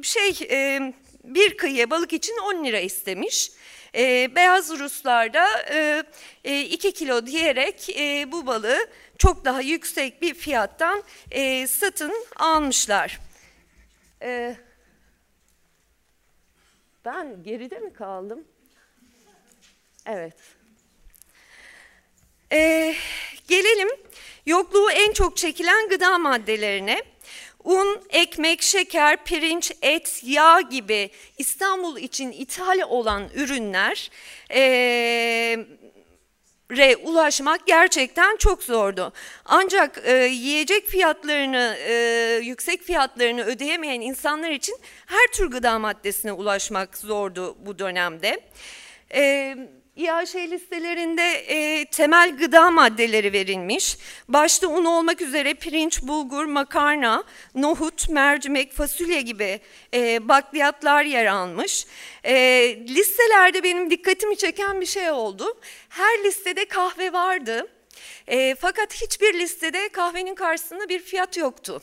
şey 0.04 0.48
e, 0.52 0.80
bir 1.24 1.58
kıyıya 1.58 1.90
balık 1.90 2.14
için 2.14 2.38
10 2.38 2.66
lira 2.66 2.80
istemiş. 2.80 3.52
E, 3.96 4.36
beyaz 4.36 4.80
Ruslar 4.80 5.34
da 5.34 5.46
2 6.44 6.88
e, 6.88 6.90
e, 6.90 6.94
kilo 6.94 7.26
diyerek 7.26 7.90
e, 7.90 8.32
bu 8.32 8.48
balığı 8.48 8.80
çok 9.18 9.46
daha 9.46 9.62
yüksek 9.62 10.22
bir 10.22 10.34
fiyattan 10.34 11.04
e, 11.32 11.68
satın 11.68 12.14
almışlar. 12.36 13.20
E, 14.22 14.56
ben 17.06 17.44
geride 17.44 17.80
mi 17.80 17.94
kaldım? 17.94 18.44
Evet. 20.06 20.34
E, 22.52 22.96
gelelim 23.48 23.90
yokluğu 24.46 24.92
en 24.92 25.14
çok 25.14 25.38
çekilen 25.38 25.90
gıda 25.90 26.18
maddelerine. 26.18 27.04
Un, 27.64 28.02
ekmek, 28.10 28.62
şeker, 28.62 29.24
pirinç, 29.24 29.72
et, 29.82 30.22
yağ 30.24 30.62
gibi 30.62 31.10
İstanbul 31.38 31.98
için 31.98 32.32
ithal 32.32 32.80
olan 32.88 33.30
ürünler 33.36 34.12
e, 34.52 34.62
re 36.72 36.96
ulaşmak 36.96 37.68
gerçekten 37.68 38.38
çok 38.38 38.64
zordu. 38.64 39.14
Ancak 39.46 40.02
e, 40.06 40.14
yiyecek 40.26 40.88
fiyatlarını, 40.88 41.78
e, 41.88 41.94
yüksek 42.44 42.84
fiyatlarını 42.84 43.44
ödeyemeyen 43.44 44.02
insanlar 44.02 44.50
için 44.50 44.76
her 45.06 45.28
tür 45.34 45.52
gıda 45.52 45.80
maddesine 45.80 46.32
ulaşmak 46.32 46.98
zordu 46.98 47.58
bu 47.66 47.80
dönemde. 47.80 48.40
E, 49.14 49.56
İHŞ 50.00 50.36
listelerinde 50.36 51.32
e, 51.32 51.86
temel 51.86 52.38
gıda 52.38 52.72
maddeleri 52.72 53.34
verilmiş. 53.34 53.98
Başta 54.28 54.68
un 54.68 54.86
olmak 54.86 55.22
üzere 55.22 55.54
pirinç, 55.54 56.02
bulgur, 56.02 56.46
makarna, 56.46 57.24
nohut, 57.56 58.10
mercimek, 58.10 58.74
fasulye 58.74 59.22
gibi 59.22 59.60
e, 59.94 60.28
bakliyatlar 60.28 61.04
yer 61.04 61.26
almış. 61.26 61.86
E, 62.24 62.34
listelerde 62.88 63.64
benim 63.64 63.90
dikkatimi 63.90 64.38
çeken 64.38 64.82
bir 64.82 64.86
şey 64.86 65.12
oldu. 65.12 65.60
Her 65.90 66.24
listede 66.24 66.66
kahve 66.66 67.14
vardı. 67.14 67.68
E, 68.28 68.56
fakat 68.56 68.94
hiçbir 68.94 69.34
listede 69.34 69.90
kahvenin 69.90 70.36
karşısında 70.36 70.90
bir 70.90 71.00
fiyat 71.00 71.38
yoktu. 71.38 71.82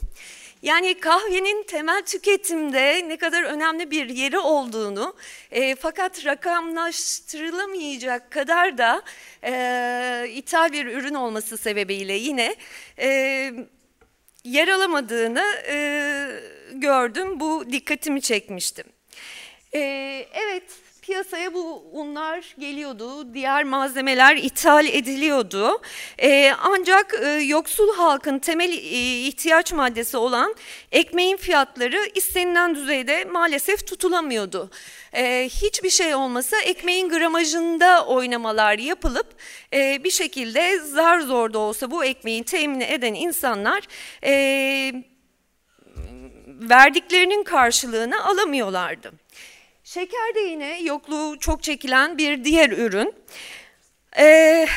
Yani 0.66 1.00
kahvenin 1.00 1.62
temel 1.62 2.02
tüketimde 2.02 3.08
ne 3.08 3.16
kadar 3.16 3.42
önemli 3.42 3.90
bir 3.90 4.08
yeri 4.08 4.38
olduğunu 4.38 5.14
e, 5.50 5.74
fakat 5.74 6.26
rakamlaştırılamayacak 6.26 8.30
kadar 8.30 8.78
da 8.78 9.02
e, 9.44 10.26
ithal 10.34 10.72
bir 10.72 10.86
ürün 10.86 11.14
olması 11.14 11.58
sebebiyle 11.58 12.12
yine 12.12 12.56
e, 12.98 13.08
yer 14.44 14.68
alamadığını 14.68 15.44
e, 15.68 16.28
gördüm. 16.72 17.40
Bu 17.40 17.72
dikkatimi 17.72 18.20
çekmişti. 18.20 18.84
E, 19.74 19.78
evet 20.32 20.85
piyasaya 21.06 21.54
bu 21.54 21.84
unlar 21.92 22.54
geliyordu, 22.58 23.34
diğer 23.34 23.64
malzemeler 23.64 24.36
ithal 24.36 24.86
ediliyordu. 24.86 25.80
Ee, 26.22 26.52
ancak 26.62 27.14
e, 27.22 27.26
yoksul 27.28 27.96
halkın 27.96 28.38
temel 28.38 28.70
e, 28.72 28.76
ihtiyaç 29.26 29.72
maddesi 29.72 30.16
olan 30.16 30.54
ekmeğin 30.92 31.36
fiyatları 31.36 32.10
istenilen 32.14 32.74
düzeyde 32.74 33.24
maalesef 33.24 33.86
tutulamıyordu. 33.86 34.70
Ee, 35.12 35.48
hiçbir 35.52 35.90
şey 35.90 36.14
olmasa 36.14 36.56
ekmeğin 36.56 37.08
gramajında 37.08 38.06
oynamalar 38.06 38.78
yapılıp 38.78 39.26
e, 39.72 40.04
bir 40.04 40.10
şekilde 40.10 40.78
zar 40.78 41.20
zor 41.20 41.52
da 41.52 41.58
olsa 41.58 41.90
bu 41.90 42.04
ekmeği 42.04 42.44
temin 42.44 42.80
eden 42.80 43.14
insanlar... 43.14 43.82
E, 44.24 44.92
verdiklerinin 46.60 47.44
karşılığını 47.44 48.24
alamıyorlardı. 48.24 49.12
Şeker 49.86 50.34
de 50.34 50.40
yine 50.40 50.80
yokluğu 50.82 51.38
çok 51.38 51.62
çekilen 51.62 52.18
bir 52.18 52.44
diğer 52.44 52.70
ürün. 52.70 53.14
Ee, 54.18 54.68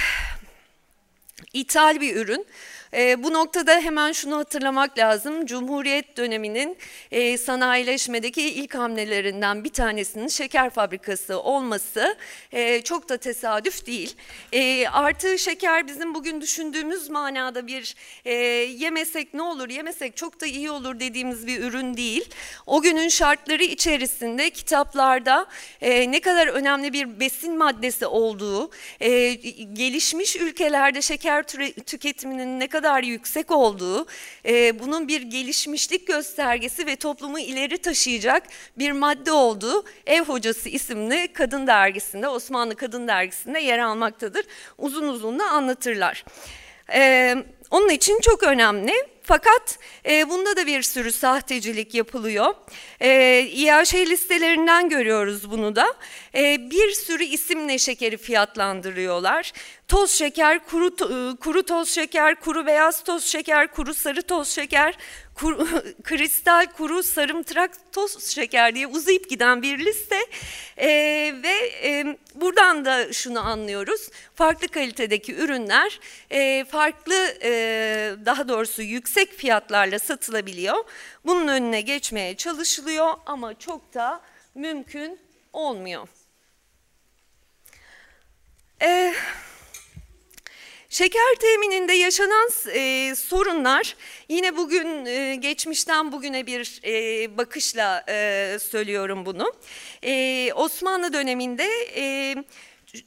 ithal 1.53 2.01
bir 2.01 2.15
ürün. 2.15 2.45
E, 2.93 3.23
bu 3.23 3.33
noktada 3.33 3.79
hemen 3.79 4.11
şunu 4.11 4.37
hatırlamak 4.37 4.97
lazım. 4.97 5.45
Cumhuriyet 5.45 6.17
döneminin 6.17 6.77
e, 7.11 7.37
sanayileşmedeki 7.37 8.41
ilk 8.41 8.75
hamlelerinden 8.75 9.63
bir 9.63 9.69
tanesinin 9.69 10.27
şeker 10.27 10.69
fabrikası 10.69 11.39
olması 11.39 12.17
e, 12.51 12.81
çok 12.81 13.09
da 13.09 13.17
tesadüf 13.17 13.85
değil. 13.85 14.15
E, 14.51 14.87
artı 14.87 15.39
şeker 15.39 15.87
bizim 15.87 16.15
bugün 16.15 16.41
düşündüğümüz 16.41 17.09
manada 17.09 17.67
bir 17.67 17.95
e, 18.25 18.33
yemesek 18.33 19.33
ne 19.33 19.41
olur, 19.41 19.69
yemesek 19.69 20.17
çok 20.17 20.41
da 20.41 20.45
iyi 20.45 20.71
olur 20.71 20.99
dediğimiz 20.99 21.47
bir 21.47 21.63
ürün 21.63 21.97
değil. 21.97 22.29
O 22.65 22.81
günün 22.81 23.09
şartları 23.09 23.63
içerisinde 23.63 24.49
kitaplarda 24.49 25.45
e, 25.81 26.11
ne 26.11 26.19
kadar 26.19 26.47
önemli 26.47 26.93
bir 26.93 27.19
besin 27.19 27.57
maddesi 27.57 28.05
olduğu, 28.05 28.71
e, 28.99 29.33
gelişmiş 29.73 30.35
ülkelerde 30.35 31.01
şeker 31.01 31.43
tüketiminin 31.85 32.59
ne 32.59 32.67
kadar 32.67 32.78
kadar 32.79 33.03
yüksek 33.03 33.51
olduğu, 33.51 34.05
e, 34.45 34.79
bunun 34.79 35.07
bir 35.07 35.21
gelişmişlik 35.21 36.07
göstergesi 36.07 36.85
ve 36.85 36.95
toplumu 36.95 37.39
ileri 37.39 37.77
taşıyacak 37.77 38.43
bir 38.77 38.91
madde 38.91 39.31
olduğu 39.31 39.83
Ev 40.05 40.23
Hocası 40.23 40.69
isimli 40.69 41.33
kadın 41.33 41.67
dergisinde, 41.67 42.27
Osmanlı 42.27 42.75
Kadın 42.75 43.07
Dergisi'nde 43.07 43.59
yer 43.59 43.79
almaktadır. 43.79 44.45
Uzun 44.77 45.07
uzun 45.07 45.39
da 45.39 45.45
anlatırlar. 45.45 46.23
E, 46.93 47.35
onun 47.71 47.89
için 47.89 48.19
çok 48.21 48.43
önemli. 48.43 48.93
Fakat 49.23 49.79
e, 50.05 50.29
bunda 50.29 50.57
da 50.57 50.67
bir 50.67 50.81
sürü 50.81 51.11
sahtecilik 51.11 51.93
yapılıyor. 51.95 52.55
E, 53.01 53.41
İAŞ 53.41 53.95
listelerinden 53.95 54.89
görüyoruz 54.89 55.51
bunu 55.51 55.75
da. 55.75 55.93
E, 56.35 56.69
bir 56.71 56.91
sürü 56.91 57.23
isimle 57.23 57.77
şekeri 57.77 58.17
fiyatlandırıyorlar. 58.17 59.51
Toz 59.87 60.11
şeker, 60.11 60.65
kuru, 60.65 60.87
e, 60.87 61.35
kuru 61.35 61.63
toz 61.63 61.89
şeker, 61.89 62.35
kuru 62.35 62.65
beyaz 62.65 63.03
toz 63.03 63.23
şeker, 63.23 63.71
kuru 63.71 63.93
sarı 63.93 64.21
toz 64.21 64.47
şeker, 64.47 64.97
kuru, 65.39 65.67
kristal 66.03 66.65
kuru 66.65 67.03
sarımtırak 67.03 67.71
toz 67.91 68.25
şeker 68.25 68.75
diye 68.75 68.87
uzayıp 68.87 69.29
giden 69.29 69.61
bir 69.61 69.79
liste 69.79 70.17
e, 70.77 70.87
ve 71.43 71.71
e, 71.83 72.17
buradan 72.35 72.85
da 72.85 73.13
şunu 73.13 73.39
anlıyoruz 73.39 74.09
farklı 74.35 74.67
kalitedeki 74.67 75.35
ürünler 75.35 75.99
e, 76.31 76.65
farklı 76.65 77.15
e, 77.43 77.49
daha 78.25 78.47
doğrusu 78.47 78.81
yüksek 78.81 79.33
fiyatlarla 79.33 79.99
satılabiliyor 79.99 80.83
bunun 81.25 81.47
önüne 81.47 81.81
geçmeye 81.81 82.37
çalışılıyor 82.37 83.13
ama 83.25 83.59
çok 83.59 83.93
da 83.93 84.21
mümkün 84.55 85.19
olmuyor. 85.53 86.07
Evet. 88.79 89.15
Şeker 90.91 91.35
temininde 91.39 91.93
yaşanan 91.93 92.49
e, 92.73 93.13
sorunlar 93.15 93.95
yine 94.29 94.57
bugün 94.57 95.05
e, 95.05 95.35
geçmişten 95.35 96.11
bugüne 96.11 96.45
bir 96.45 96.81
e, 96.85 97.37
bakışla 97.37 98.05
e, 98.09 98.57
söylüyorum 98.61 99.25
bunu. 99.25 99.53
E, 100.03 100.53
Osmanlı 100.53 101.13
döneminde 101.13 101.67
e, 101.95 102.35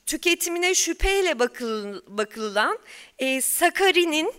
tüketimine 0.06 0.74
şüpheyle 0.74 1.38
bakıl, 1.38 2.02
bakılan 2.06 2.78
e, 3.18 3.40
sakarinin 3.40 4.32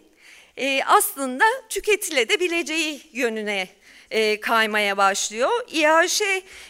e, 0.58 0.84
aslında 0.84 1.46
tüketilebileceği 1.70 3.02
yönüne 3.12 3.68
e, 4.12 4.39
kaymaya 4.39 4.98
başlıyor. 4.98 5.52
İAŞ 5.72 6.22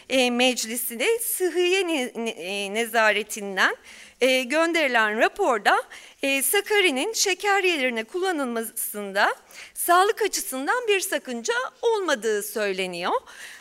e, 0.08 0.30
Meclisi'ne 0.30 1.18
sıhhiye 1.18 1.86
ne, 1.86 2.02
e, 2.30 2.74
nezaretinden 2.74 3.76
e, 4.20 4.42
gönderilen 4.42 5.18
raporda 5.18 5.82
e, 6.22 6.42
sakarinin 6.42 7.12
şeker 7.12 7.64
yerine 7.64 8.04
kullanılmasında 8.04 9.34
sağlık 9.74 10.22
açısından 10.22 10.88
bir 10.88 11.00
sakınca 11.00 11.54
olmadığı 11.82 12.42
söyleniyor. 12.42 13.12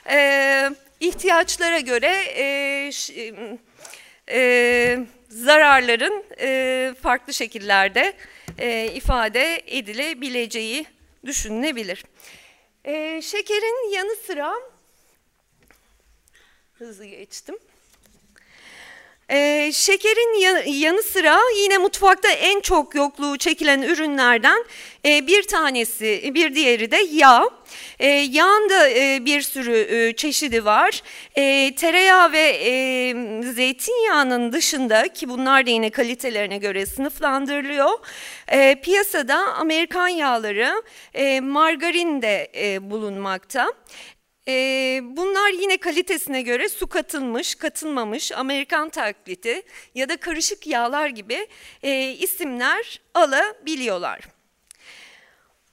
E, 0.09 0.69
ihtiyaçlara 0.99 1.79
göre 1.79 2.15
e, 2.35 2.89
e, 4.29 4.99
zararların 5.33 6.23
e, 6.39 6.93
farklı 7.01 7.33
şekillerde 7.33 8.13
e, 8.57 8.85
ifade 8.93 9.63
edilebileceği 9.67 10.85
düşünülebilir. 11.25 12.05
E, 12.85 13.21
şekerin 13.21 13.93
yanı 13.93 14.15
sıra 14.15 14.53
hızlı 16.73 17.05
geçtim. 17.05 17.57
Ee, 19.29 19.71
şekerin 19.73 20.39
yanı 20.71 21.03
sıra 21.03 21.39
yine 21.63 21.77
mutfakta 21.77 22.29
en 22.29 22.59
çok 22.59 22.95
yokluğu 22.95 23.37
çekilen 23.37 23.81
ürünlerden 23.81 24.65
e, 25.05 25.27
bir 25.27 25.43
tanesi, 25.43 26.31
bir 26.33 26.55
diğeri 26.55 26.91
de 26.91 26.97
yağ. 27.11 27.49
E, 27.99 28.07
yağın 28.07 28.69
da 28.69 28.89
e, 28.89 29.25
bir 29.25 29.41
sürü 29.41 29.77
e, 29.77 30.15
çeşidi 30.15 30.65
var. 30.65 31.01
E, 31.35 31.75
tereyağı 31.75 32.31
ve 32.31 32.39
e, 32.39 32.71
zeytinyağının 33.53 34.51
dışında 34.51 35.07
ki 35.07 35.29
bunlar 35.29 35.65
da 35.65 35.69
yine 35.69 35.89
kalitelerine 35.89 36.57
göre 36.57 36.85
sınıflandırılıyor. 36.85 37.91
E, 38.47 38.75
piyasada 38.75 39.37
Amerikan 39.37 40.07
yağları, 40.07 40.83
e, 41.13 41.39
margarin 41.41 42.21
de 42.21 42.51
e, 42.55 42.89
bulunmakta. 42.91 43.73
E, 44.47 44.99
bunlar 45.03 45.51
yine 45.51 45.77
kalitesine 45.77 46.41
göre 46.41 46.69
su 46.69 46.87
katılmış, 46.87 47.55
katılmamış, 47.55 48.31
Amerikan 48.31 48.89
taklidi 48.89 49.61
ya 49.95 50.09
da 50.09 50.17
karışık 50.17 50.67
yağlar 50.67 51.07
gibi 51.07 51.47
e, 51.83 52.11
isimler 52.11 53.01
alabiliyorlar. 53.13 54.19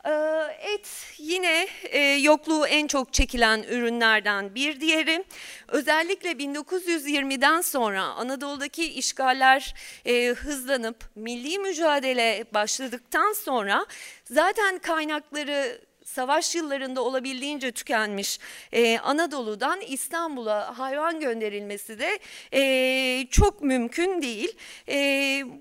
E, 0.05 0.13
et 0.61 0.89
yine 1.19 1.69
e, 1.83 1.99
yokluğu 2.01 2.67
en 2.67 2.87
çok 2.87 3.13
çekilen 3.13 3.63
ürünlerden 3.63 4.55
bir 4.55 4.81
diğeri. 4.81 5.25
Özellikle 5.69 6.31
1920'den 6.31 7.61
sonra 7.61 8.03
Anadolu'daki 8.03 8.93
işgaller 8.93 9.75
e, 10.05 10.27
hızlanıp 10.29 11.05
milli 11.15 11.59
mücadele 11.59 12.45
başladıktan 12.55 13.33
sonra 13.33 13.87
zaten 14.25 14.79
kaynakları 14.79 15.90
savaş 16.11 16.55
yıllarında 16.55 17.03
olabildiğince 17.05 17.73
tükenmiş 17.73 18.39
e, 18.73 18.99
Anadolu'dan 18.99 19.81
İstanbul'a 19.81 20.79
hayvan 20.79 21.21
gönderilmesi 21.21 21.99
de 21.99 22.19
e, 22.53 23.27
çok 23.31 23.63
mümkün 23.63 24.23
değil. 24.23 24.57
E, 24.89 24.97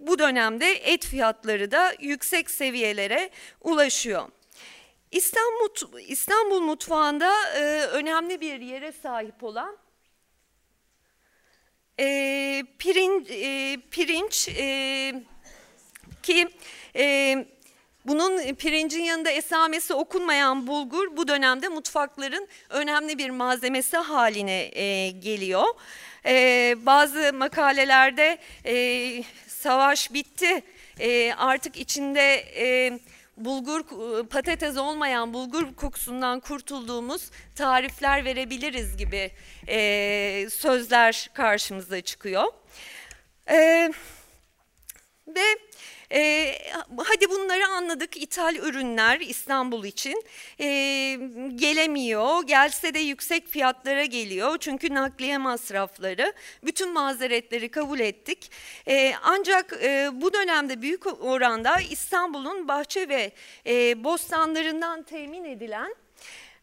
bu 0.08 0.20
dönemde 0.20 0.72
et 0.72 1.06
fiyatları 1.06 1.72
da 1.72 1.94
yüksek 2.00 2.52
seviyelere 2.52 3.30
ulaşıyor. 3.62 4.30
İstanbul, 5.12 6.00
İstanbul 6.08 6.62
mutfağında 6.62 7.32
e, 7.56 7.62
önemli 7.82 8.42
bir 8.42 8.60
yere 8.60 8.92
sahip 8.92 9.44
olan 9.44 9.78
e, 12.00 12.64
pirinç, 12.80 13.28
e, 13.30 13.78
pirinç 13.92 14.50
e, 14.50 15.14
ki 16.24 16.48
e, 16.96 17.36
bunun 18.06 18.54
pirincin 18.54 19.04
yanında 19.04 19.32
esamesi 19.32 19.94
okunmayan 19.94 20.68
bulgur 20.68 21.18
bu 21.18 21.28
dönemde 21.28 21.68
mutfakların 21.68 22.48
önemli 22.70 23.18
bir 23.18 23.30
malzemesi 23.30 23.98
haline 23.98 24.62
e, 24.62 25.10
geliyor. 25.10 25.68
E, 26.26 26.76
bazı 26.86 27.34
makalelerde 27.34 28.38
e, 28.66 29.24
savaş 29.48 30.14
bitti 30.14 30.64
e, 31.00 31.34
artık 31.34 31.78
içinde... 31.78 32.46
E, 32.58 33.00
bulgur 33.40 33.80
e, 33.80 34.28
patates 34.28 34.78
olmayan 34.78 35.34
bulgur 35.34 35.76
kokusundan 35.76 36.40
kurtulduğumuz 36.40 37.32
tarifler 37.56 38.26
verebiliriz 38.26 38.98
gibi 38.98 39.32
e, 39.68 40.48
sözler 40.52 41.30
karşımıza 41.34 42.02
çıkıyor. 42.02 42.44
E, 43.50 43.92
ve 45.28 45.46
e, 46.14 46.56
hadi 46.98 47.30
bunları 47.30 47.68
anladık. 47.68 48.18
İthal 48.18 48.56
ürünler 48.56 49.20
İstanbul 49.20 49.86
için. 49.86 50.24
E, 50.60 50.66
gelemiyor. 51.56 52.44
Gelse 52.44 52.94
de 52.94 53.00
yüksek 53.00 53.48
fiyatlara 53.48 54.06
geliyor. 54.06 54.58
Çünkü 54.60 54.94
nakliye 54.94 55.38
masrafları. 55.38 56.34
Bütün 56.64 56.94
mazeretleri 56.94 57.70
kabul 57.70 58.00
ettik. 58.00 58.52
E, 58.88 59.14
ancak 59.24 59.74
e, 59.84 60.10
bu 60.14 60.34
dönemde 60.34 60.82
büyük 60.82 61.24
oranda 61.24 61.80
İstanbul'un 61.80 62.68
bahçe 62.68 63.10
ve 63.10 63.32
e, 63.66 64.04
bostanlarından 64.04 65.04
temin 65.04 65.44
edilen 65.44 65.96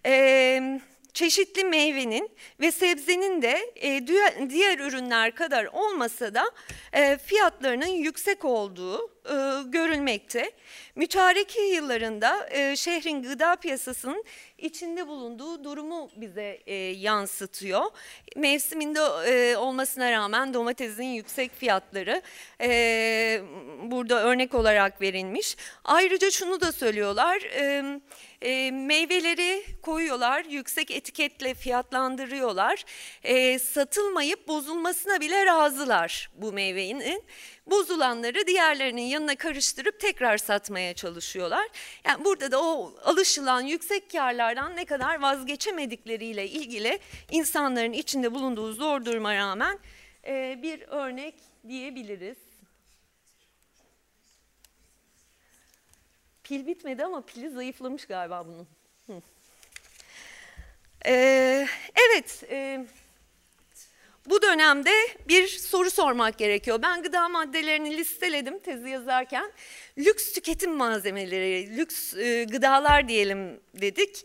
e, 0.06 0.80
çeşitli 1.16 1.64
meyvenin 1.64 2.30
ve 2.60 2.72
sebzenin 2.72 3.42
de 3.42 3.72
e, 3.76 4.06
diğer 4.50 4.78
ürünler 4.78 5.34
kadar 5.34 5.64
olmasa 5.64 6.34
da 6.34 6.50
e, 6.92 7.18
fiyatlarının 7.18 7.86
yüksek 7.86 8.44
olduğu 8.44 9.10
e, 9.24 9.34
görülmekte. 9.66 10.50
Mütareke 10.94 11.62
yıllarında 11.62 12.48
şehrin 12.76 13.22
gıda 13.22 13.56
piyasasının 13.56 14.24
içinde 14.58 15.06
bulunduğu 15.06 15.64
durumu 15.64 16.10
bize 16.16 16.62
yansıtıyor. 16.96 17.84
Mevsiminde 18.36 19.00
olmasına 19.56 20.12
rağmen 20.12 20.54
domatesin 20.54 21.04
yüksek 21.04 21.54
fiyatları 21.54 22.22
burada 23.90 24.24
örnek 24.24 24.54
olarak 24.54 25.00
verilmiş. 25.00 25.56
Ayrıca 25.84 26.30
şunu 26.30 26.60
da 26.60 26.72
söylüyorlar. 26.72 27.42
E, 27.42 28.00
e, 28.42 28.70
meyveleri 28.70 29.64
koyuyorlar, 29.82 30.44
yüksek 30.44 30.90
etiketle 30.90 31.54
fiyatlandırıyorlar. 31.54 32.84
E, 33.22 33.58
satılmayıp 33.58 34.48
bozulmasına 34.48 35.20
bile 35.20 35.46
razılar 35.46 36.30
bu 36.34 36.52
meyvenin. 36.52 37.24
Bozulanları 37.66 38.46
diğerlerinin 38.46 39.02
yanına 39.02 39.36
karıştırıp 39.36 40.00
tekrar 40.00 40.38
satmaya 40.38 40.94
çalışıyorlar. 40.94 41.68
Yani 42.04 42.24
burada 42.24 42.50
da 42.50 42.62
o 42.62 42.94
alışılan 43.04 43.60
yüksek 43.60 44.10
karlardan 44.10 44.76
ne 44.76 44.84
kadar 44.84 45.20
vazgeçemedikleriyle 45.20 46.48
ilgili 46.48 46.98
insanların 47.30 47.92
içinde 47.92 48.34
bulunduğu 48.34 48.72
zor 48.72 49.04
duruma 49.04 49.34
rağmen 49.34 49.78
e, 50.26 50.58
bir 50.62 50.80
örnek 50.80 51.34
diyebiliriz. 51.68 52.45
Pil 56.48 56.66
bitmedi 56.66 57.04
ama 57.04 57.20
pili 57.20 57.50
zayıflamış 57.50 58.06
galiba 58.06 58.46
bunun. 58.46 58.66
Ee, 61.06 61.66
evet, 61.94 62.44
e, 62.50 62.86
bu 64.26 64.42
dönemde 64.42 64.90
bir 65.28 65.48
soru 65.48 65.90
sormak 65.90 66.38
gerekiyor. 66.38 66.82
Ben 66.82 67.02
gıda 67.02 67.28
maddelerini 67.28 67.96
listeledim 67.96 68.58
tezi 68.58 68.88
yazarken. 68.88 69.52
Lüks 69.98 70.32
tüketim 70.32 70.72
malzemeleri, 70.72 71.76
lüks 71.76 72.14
e, 72.14 72.44
gıdalar 72.44 73.08
diyelim 73.08 73.60
dedik. 73.74 74.24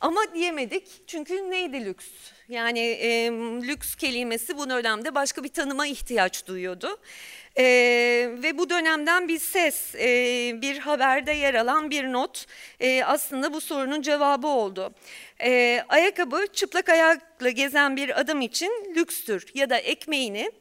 Ama 0.00 0.34
diyemedik 0.34 0.88
çünkü 1.06 1.50
neydi 1.50 1.84
lüks? 1.84 2.06
Yani 2.48 2.80
e, 2.80 3.30
lüks 3.62 3.94
kelimesi 3.94 4.58
bu 4.58 4.70
dönemde 4.70 5.14
başka 5.14 5.44
bir 5.44 5.48
tanıma 5.48 5.86
ihtiyaç 5.86 6.46
duyuyordu. 6.46 7.00
E, 7.58 7.64
ve 8.42 8.58
bu 8.58 8.70
dönemden 8.70 9.28
bir 9.28 9.38
ses, 9.38 9.94
e, 9.94 10.08
bir 10.62 10.78
haberde 10.78 11.32
yer 11.32 11.54
alan 11.54 11.90
bir 11.90 12.12
not 12.12 12.46
e, 12.80 13.04
aslında 13.04 13.52
bu 13.52 13.60
sorunun 13.60 14.02
cevabı 14.02 14.46
oldu. 14.46 14.94
E, 15.40 15.84
ayakkabı 15.88 16.46
çıplak 16.52 16.88
ayakla 16.88 17.50
gezen 17.50 17.96
bir 17.96 18.20
adam 18.20 18.40
için 18.40 18.94
lükstür 18.96 19.46
ya 19.54 19.70
da 19.70 19.76
ekmeğini 19.76 20.52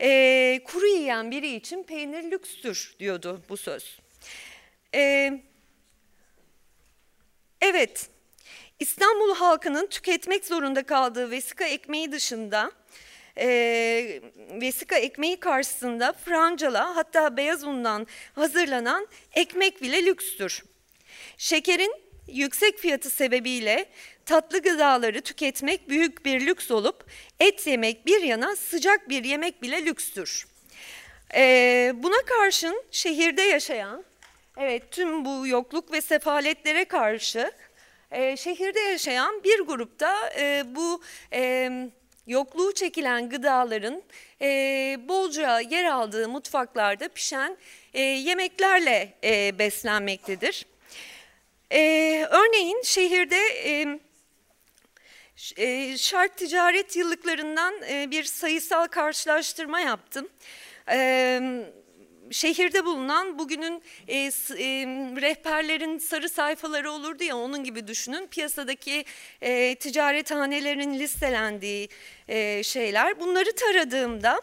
e, 0.00 0.60
kuru 0.64 0.86
yiyen 0.86 1.30
biri 1.30 1.54
için 1.54 1.82
peynir 1.82 2.30
lükstür 2.30 2.94
diyordu 2.98 3.42
bu 3.48 3.56
söz. 3.56 3.98
E, 4.94 5.32
evet, 7.60 8.10
İstanbul 8.80 9.34
halkının 9.34 9.86
tüketmek 9.86 10.44
zorunda 10.44 10.82
kaldığı 10.82 11.30
vesika 11.30 11.64
ekmeği 11.64 12.12
dışında 12.12 12.72
e, 13.38 14.20
vesika 14.60 14.96
ekmeği 14.96 15.40
karşısında 15.40 16.12
francala 16.12 16.96
hatta 16.96 17.36
beyaz 17.36 17.64
undan 17.64 18.06
hazırlanan 18.34 19.08
ekmek 19.34 19.82
bile 19.82 20.06
lükstür. 20.06 20.62
Şekerin 21.38 21.94
yüksek 22.28 22.78
fiyatı 22.78 23.10
sebebiyle 23.10 23.86
tatlı 24.26 24.62
gıdaları 24.62 25.20
tüketmek 25.20 25.88
büyük 25.88 26.24
bir 26.24 26.46
lüks 26.46 26.70
olup 26.70 27.04
et 27.40 27.66
yemek 27.66 28.06
bir 28.06 28.22
yana 28.22 28.56
sıcak 28.56 29.08
bir 29.08 29.24
yemek 29.24 29.62
bile 29.62 29.84
lükstür. 29.84 30.46
Ee, 31.34 31.92
buna 31.94 32.22
karşın 32.26 32.82
şehirde 32.90 33.42
yaşayan, 33.42 34.04
evet 34.56 34.90
tüm 34.90 35.24
bu 35.24 35.46
yokluk 35.46 35.92
ve 35.92 36.00
sefaletlere 36.00 36.84
karşı 36.84 37.52
e, 38.10 38.36
şehirde 38.36 38.80
yaşayan 38.80 39.44
bir 39.44 39.60
grupta 39.60 40.30
e, 40.38 40.64
bu 40.66 41.02
e, 41.32 41.70
yokluğu 42.28 42.74
çekilen 42.74 43.28
gıdaların 43.28 44.02
e, 44.42 44.48
bolca 45.08 45.60
yer 45.60 45.84
aldığı 45.84 46.28
mutfaklarda 46.28 47.08
pişen 47.08 47.56
e, 47.94 48.00
yemeklerle 48.00 49.14
e, 49.24 49.58
beslenmektedir. 49.58 50.66
E, 51.70 51.80
örneğin 52.30 52.82
şehirde 52.82 53.40
e, 53.64 53.98
e, 55.56 55.96
şart 55.98 56.36
ticaret 56.36 56.96
yıllıklarından 56.96 57.74
e, 57.90 58.10
bir 58.10 58.24
sayısal 58.24 58.86
karşılaştırma 58.86 59.80
yaptım. 59.80 60.28
Şehirde 62.30 62.84
bulunan 62.84 63.38
bugünün 63.38 63.82
e, 64.08 64.16
e, 64.18 64.30
rehberlerin 65.20 65.98
sarı 65.98 66.28
sayfaları 66.28 66.90
olurdu 66.90 67.24
ya 67.24 67.36
onun 67.36 67.64
gibi 67.64 67.86
düşünün. 67.86 68.26
Piyasadaki 68.26 69.04
e, 69.40 69.74
ticarethanelerin 69.74 70.98
listelendiği 70.98 71.88
e, 72.28 72.62
şeyler. 72.62 73.20
Bunları 73.20 73.52
taradığımda 73.52 74.40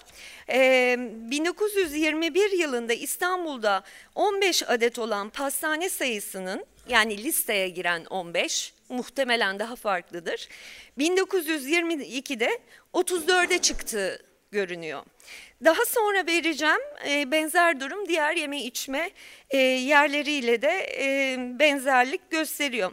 e, 0.49 0.95
1921 0.99 2.51
yılında 2.51 2.93
İstanbul'da 2.93 3.83
15 4.15 4.63
adet 4.63 4.99
olan 4.99 5.29
pastane 5.29 5.89
sayısının 5.89 6.65
yani 6.89 7.23
listeye 7.23 7.69
giren 7.69 8.05
15 8.05 8.73
muhtemelen 8.89 9.59
daha 9.59 9.75
farklıdır. 9.75 10.47
1922'de 10.97 12.59
34'e 12.93 13.57
çıktığı 13.57 14.19
görünüyor. 14.51 15.03
Daha 15.63 15.85
sonra 15.85 16.27
vereceğim 16.27 16.81
e, 17.09 17.31
benzer 17.31 17.79
durum 17.79 18.07
diğer 18.07 18.35
yeme 18.35 18.61
içme 18.61 19.09
e, 19.49 19.57
yerleriyle 19.57 20.61
de 20.61 20.87
e, 20.99 21.37
benzerlik 21.59 22.31
gösteriyor. 22.31 22.91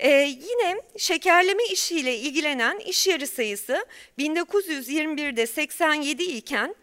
E, 0.00 0.10
yine 0.22 0.82
şekerleme 0.98 1.64
işiyle 1.64 2.16
ilgilenen 2.16 2.78
iş 2.78 3.06
yeri 3.06 3.26
sayısı 3.26 3.86
1921'de 4.18 5.46
87 5.46 6.22
iken 6.22 6.74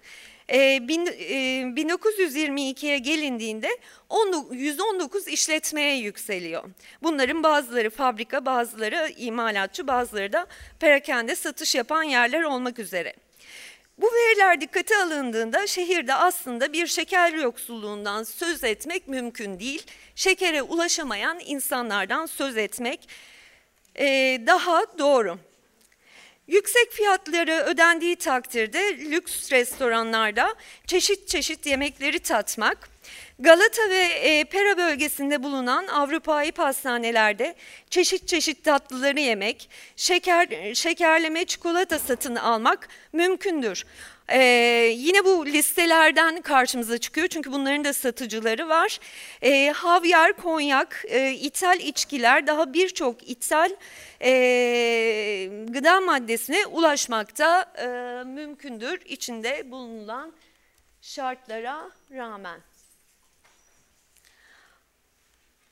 e, 0.53 0.87
bin, 0.87 1.05
e, 1.05 1.11
1922'ye 1.75 2.97
gelindiğinde 2.97 3.69
119 4.51 5.27
işletmeye 5.27 5.97
yükseliyor. 5.97 6.63
Bunların 7.03 7.43
bazıları 7.43 7.89
fabrika, 7.89 8.45
bazıları 8.45 9.11
imalatçı, 9.17 9.87
bazıları 9.87 10.33
da 10.33 10.47
perakende 10.79 11.35
satış 11.35 11.75
yapan 11.75 12.03
yerler 12.03 12.43
olmak 12.43 12.79
üzere. 12.79 13.13
Bu 14.01 14.05
veriler 14.05 14.61
dikkate 14.61 14.97
alındığında 14.97 15.67
şehirde 15.67 16.13
aslında 16.13 16.73
bir 16.73 16.87
şeker 16.87 17.33
yoksulluğundan 17.33 18.23
söz 18.23 18.63
etmek 18.63 19.07
mümkün 19.07 19.59
değil. 19.59 19.83
Şekere 20.15 20.61
ulaşamayan 20.61 21.39
insanlardan 21.45 22.25
söz 22.25 22.57
etmek 22.57 23.09
e, 23.95 24.05
daha 24.47 24.97
doğru. 24.97 25.39
Yüksek 26.47 26.91
fiyatları 26.91 27.53
ödendiği 27.53 28.15
takdirde 28.15 28.97
lüks 28.97 29.51
restoranlarda 29.51 30.55
çeşit 30.87 31.27
çeşit 31.27 31.65
yemekleri 31.65 32.19
tatmak, 32.19 32.89
Galata 33.41 33.89
ve 33.89 34.03
e, 34.03 34.43
Pera 34.43 34.77
bölgesinde 34.77 35.43
bulunan 35.43 35.87
Avrupa'yı 35.87 36.51
pastanelerde 36.51 37.55
çeşit 37.89 38.27
çeşit 38.27 38.63
tatlıları 38.63 39.19
yemek, 39.19 39.69
şeker, 39.95 40.73
şekerleme 40.73 41.45
çikolata 41.45 41.99
satın 41.99 42.35
almak 42.35 42.89
mümkündür. 43.13 43.85
Ee, 44.29 44.39
yine 44.95 45.25
bu 45.25 45.45
listelerden 45.45 46.41
karşımıza 46.41 46.97
çıkıyor 46.97 47.27
çünkü 47.27 47.51
bunların 47.51 47.85
da 47.85 47.93
satıcıları 47.93 48.69
var. 48.69 48.99
Ee, 49.41 49.71
havyar, 49.75 50.33
konyak, 50.33 51.05
e, 51.07 51.31
ithal 51.31 51.79
içkiler 51.79 52.47
daha 52.47 52.73
birçok 52.73 53.29
ithal 53.29 53.71
e, 54.21 55.49
gıda 55.67 56.01
maddesine 56.01 56.65
ulaşmakta 56.65 57.73
e, 57.77 57.87
mümkündür 58.23 59.01
içinde 59.05 59.71
bulunan 59.71 60.33
şartlara 61.01 61.89
rağmen. 62.11 62.70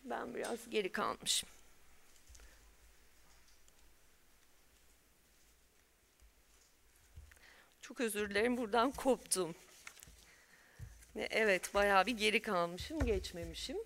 Ben 0.09 0.33
biraz 0.35 0.69
geri 0.69 0.91
kalmışım. 0.91 1.49
Çok 7.81 8.01
özür 8.01 8.29
dilerim 8.29 8.57
buradan 8.57 8.91
koptum. 8.91 9.55
Evet 11.15 11.73
bayağı 11.73 12.05
bir 12.05 12.11
geri 12.17 12.41
kalmışım 12.41 12.99
geçmemişim. 13.05 13.77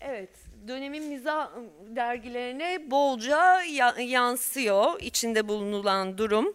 Evet 0.00 0.30
dönemin 0.68 1.04
mizah 1.04 1.50
dergilerine 1.96 2.90
bolca 2.90 3.62
ya- 3.62 4.00
yansıyor 4.00 5.00
içinde 5.00 5.48
bulunulan 5.48 6.18
durum. 6.18 6.54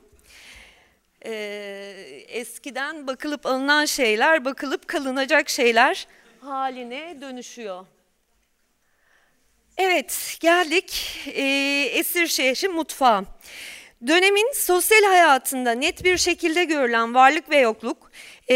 Ee, 1.26 2.24
eskiden 2.28 3.08
bakılıp 3.08 3.46
alınan 3.46 3.86
şeyler 3.86 4.46
bakılıp 4.46 4.88
kalınacak 4.88 5.50
şeyler 5.50 6.08
haline 6.42 7.22
dönüşüyor. 7.22 7.86
Evet 9.78 10.38
geldik 10.40 11.20
e, 11.28 11.44
Esir 11.94 12.28
Şehri 12.28 12.68
mutfağı. 12.68 13.26
Dönemin 14.08 14.52
sosyal 14.54 15.04
hayatında 15.04 15.72
net 15.72 16.04
bir 16.04 16.18
şekilde 16.18 16.64
görülen 16.64 17.14
varlık 17.14 17.50
ve 17.50 17.58
yokluk, 17.58 18.12
e, 18.48 18.56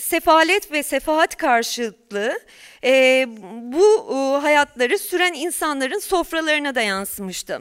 sefalet 0.00 0.72
ve 0.72 0.82
sefahat 0.82 1.36
karşılıklı 1.36 2.40
e, 2.84 3.24
bu 3.62 4.14
e, 4.14 4.40
hayatları 4.40 4.98
süren 4.98 5.32
insanların 5.32 5.98
sofralarına 5.98 6.74
da 6.74 6.80
yansımıştı. 6.80 7.60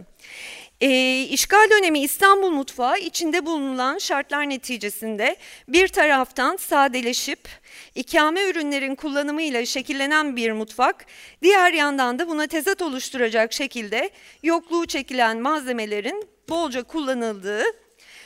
E, 0.82 1.22
işgal 1.22 1.70
dönemi 1.70 2.00
İstanbul 2.00 2.50
mutfağı 2.50 3.00
içinde 3.00 3.46
bulunan 3.46 3.98
şartlar 3.98 4.50
neticesinde 4.50 5.36
bir 5.68 5.88
taraftan 5.88 6.56
sadeleşip 6.56 7.50
ikame 7.96 8.44
ürünlerin 8.50 8.96
kullanımıyla 8.96 9.66
şekillenen 9.66 10.36
bir 10.36 10.52
mutfak, 10.52 11.06
diğer 11.42 11.74
yandan 11.74 12.20
da 12.20 12.28
buna 12.28 12.48
tezat 12.48 12.82
oluşturacak 12.82 13.54
şekilde 13.54 14.10
yokluğu 14.44 14.86
çekilen 14.86 15.38
malzemelerin 15.40 16.30
bolca 16.50 16.84
kullanıldığı, 16.84 17.64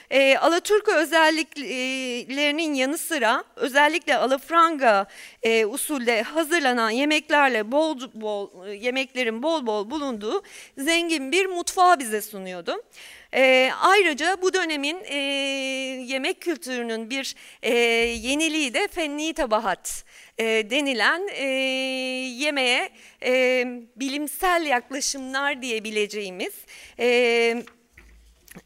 e, 0.09 0.37
Alaturka 0.37 0.95
özelliklerinin 0.95 2.73
yanı 2.73 2.97
sıra 2.97 3.43
özellikle 3.55 4.17
alafranga 4.17 5.05
e, 5.43 5.65
usulde 5.65 6.21
hazırlanan 6.21 6.89
yemeklerle 6.89 7.71
bol 7.71 7.99
bol 8.13 8.67
yemeklerin 8.67 9.43
bol 9.43 9.65
bol 9.65 9.89
bulunduğu 9.89 10.43
zengin 10.77 11.31
bir 11.31 11.45
mutfağı 11.45 11.99
bize 11.99 12.21
sunuyordu. 12.21 12.83
E, 13.33 13.71
ayrıca 13.81 14.41
bu 14.41 14.53
dönemin 14.53 14.97
e, 15.03 15.15
yemek 16.07 16.41
kültürünün 16.41 17.09
bir 17.09 17.35
e, 17.61 17.73
yeniliği 17.75 18.73
de 18.73 18.87
fenni 18.87 19.33
tabahat 19.33 20.05
e, 20.37 20.43
denilen 20.43 21.27
e, 21.33 21.45
yemeğe 22.37 22.89
e, 23.23 23.65
bilimsel 23.95 24.65
yaklaşımlar 24.65 25.61
diyebileceğimiz 25.61 26.53
e, 26.99 27.63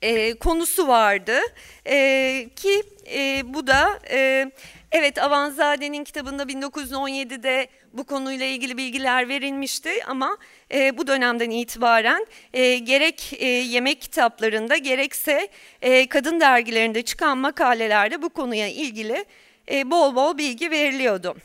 e, 0.02 0.34
konusu 0.34 0.88
vardı 0.88 1.39
e, 1.88 2.49
ki 2.56 2.84
e, 3.13 3.54
bu 3.54 3.67
da 3.67 3.99
e, 4.12 4.52
evet 4.91 5.17
Avanzade'nin 5.17 6.04
kitabında 6.04 6.43
1917'de 6.43 7.67
bu 7.93 8.04
konuyla 8.04 8.45
ilgili 8.45 8.78
bilgiler 8.78 9.30
verilmişti 9.30 10.06
ama 10.08 10.38
e, 10.73 10.97
bu 10.97 11.08
dönemden 11.08 11.49
itibaren 11.49 12.28
e, 12.54 12.78
gerek 12.78 13.34
e, 13.39 13.45
yemek 13.47 14.02
kitaplarında 14.02 14.78
gerekse 14.78 15.47
e, 15.82 16.08
kadın 16.08 16.39
dergilerinde 16.39 17.02
çıkan 17.02 17.38
makalelerde 17.38 18.21
bu 18.21 18.30
konuya 18.30 18.67
ilgili 18.67 19.25
e, 19.71 19.91
bol 19.91 20.15
bol 20.15 20.38
bilgi 20.38 20.71
veriliyordu. 20.71 21.36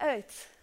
Evet. 0.00 0.55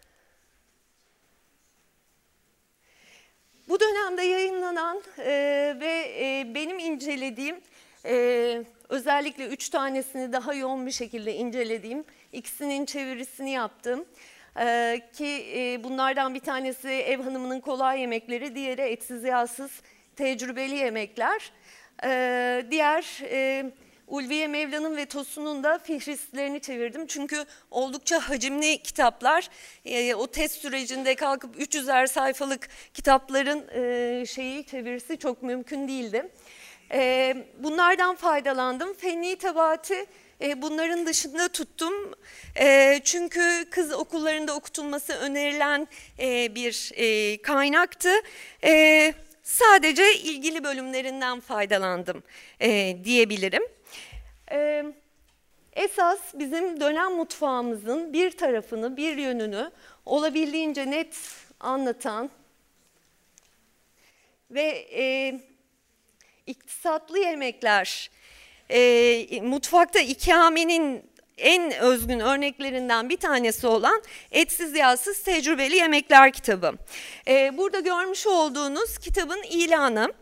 Bu 3.70 3.80
dönemde 3.80 4.22
yayınlanan 4.22 5.02
e, 5.18 5.26
ve 5.80 6.16
e, 6.20 6.56
benim 6.56 6.80
incelediğim 6.80 7.56
e, 8.06 8.64
özellikle 8.90 9.48
üç 9.48 9.70
tanesini 9.70 10.34
daha 10.34 10.54
yoğun 10.54 10.86
bir 10.86 10.92
şekilde 10.92 11.34
incelediğim 11.34 12.04
ikisinin 12.32 12.86
çevirisini 12.86 13.52
yaptım. 13.52 14.06
E, 14.60 15.02
ki 15.14 15.46
e, 15.56 15.84
bunlardan 15.84 16.34
bir 16.34 16.40
tanesi 16.40 16.90
ev 16.90 17.22
hanımının 17.22 17.60
kolay 17.60 18.00
yemekleri, 18.00 18.56
diğeri 18.56 18.82
etsiz 18.82 19.24
yağsız 19.24 19.72
tecrübeli 20.16 20.76
yemekler. 20.76 21.52
E, 22.04 22.66
diğer 22.72 23.22
e, 23.24 23.66
Ulviye 24.14 24.48
Mevla'nın 24.48 24.98
ve 24.98 25.06
Tosun'un 25.06 25.64
da 25.64 25.80
fihristlerini 25.80 26.62
çevirdim. 26.62 27.08
Çünkü 27.08 27.46
oldukça 27.72 28.30
hacimli 28.30 28.78
kitaplar. 28.78 29.50
E, 29.86 30.16
o 30.16 30.28
test 30.28 30.62
sürecinde 30.62 31.16
kalkıp 31.16 31.56
300'er 31.56 32.08
sayfalık 32.08 32.70
kitapların 32.94 33.68
e, 33.68 34.26
şeyi 34.26 34.66
çevirisi 34.66 35.18
çok 35.18 35.44
mümkün 35.44 35.88
değildi. 35.88 36.32
E, 36.92 37.36
bunlardan 37.60 38.16
faydalandım. 38.16 38.94
Fenni 38.94 39.36
tabati 39.36 40.06
e, 40.42 40.62
bunların 40.62 41.06
dışında 41.06 41.48
tuttum. 41.48 41.94
E, 42.60 43.00
çünkü 43.04 43.66
kız 43.72 43.94
okullarında 43.94 44.56
okutulması 44.56 45.14
önerilen 45.14 45.88
e, 46.20 46.56
bir 46.56 46.92
e, 46.96 47.42
kaynaktı. 47.42 48.12
E, 48.64 49.14
sadece 49.44 50.16
ilgili 50.16 50.64
bölümlerinden 50.64 51.40
faydalandım 51.40 52.24
e, 52.60 52.98
diyebilirim. 53.04 53.64
Ee, 54.54 54.84
esas 55.74 56.20
bizim 56.34 56.80
dönem 56.80 57.12
mutfağımızın 57.12 58.14
bir 58.14 58.32
tarafını, 58.32 58.98
bir 58.98 59.18
yönünü 59.18 59.72
olabildiğince 60.06 60.92
net 60.92 61.18
anlatan 61.60 62.30
ve 64.52 64.88
e, 64.94 65.40
iktisatlı 66.48 67.20
yemekler, 67.20 68.12
e, 68.70 69.42
mutfakta 69.42 70.00
ikamenin 70.00 71.14
en 71.38 71.78
özgün 71.78 72.20
örneklerinden 72.20 73.10
bir 73.10 73.18
tanesi 73.18 73.68
olan 73.68 74.04
Etsiz 74.32 74.76
Yağsız 74.76 75.24
Tecrübeli 75.24 75.76
Yemekler 75.76 76.34
kitabı. 76.34 76.74
E, 77.28 77.58
burada 77.58 77.80
görmüş 77.80 78.28
olduğunuz 78.28 78.98
kitabın 78.98 79.44
ilanı. 79.44 80.14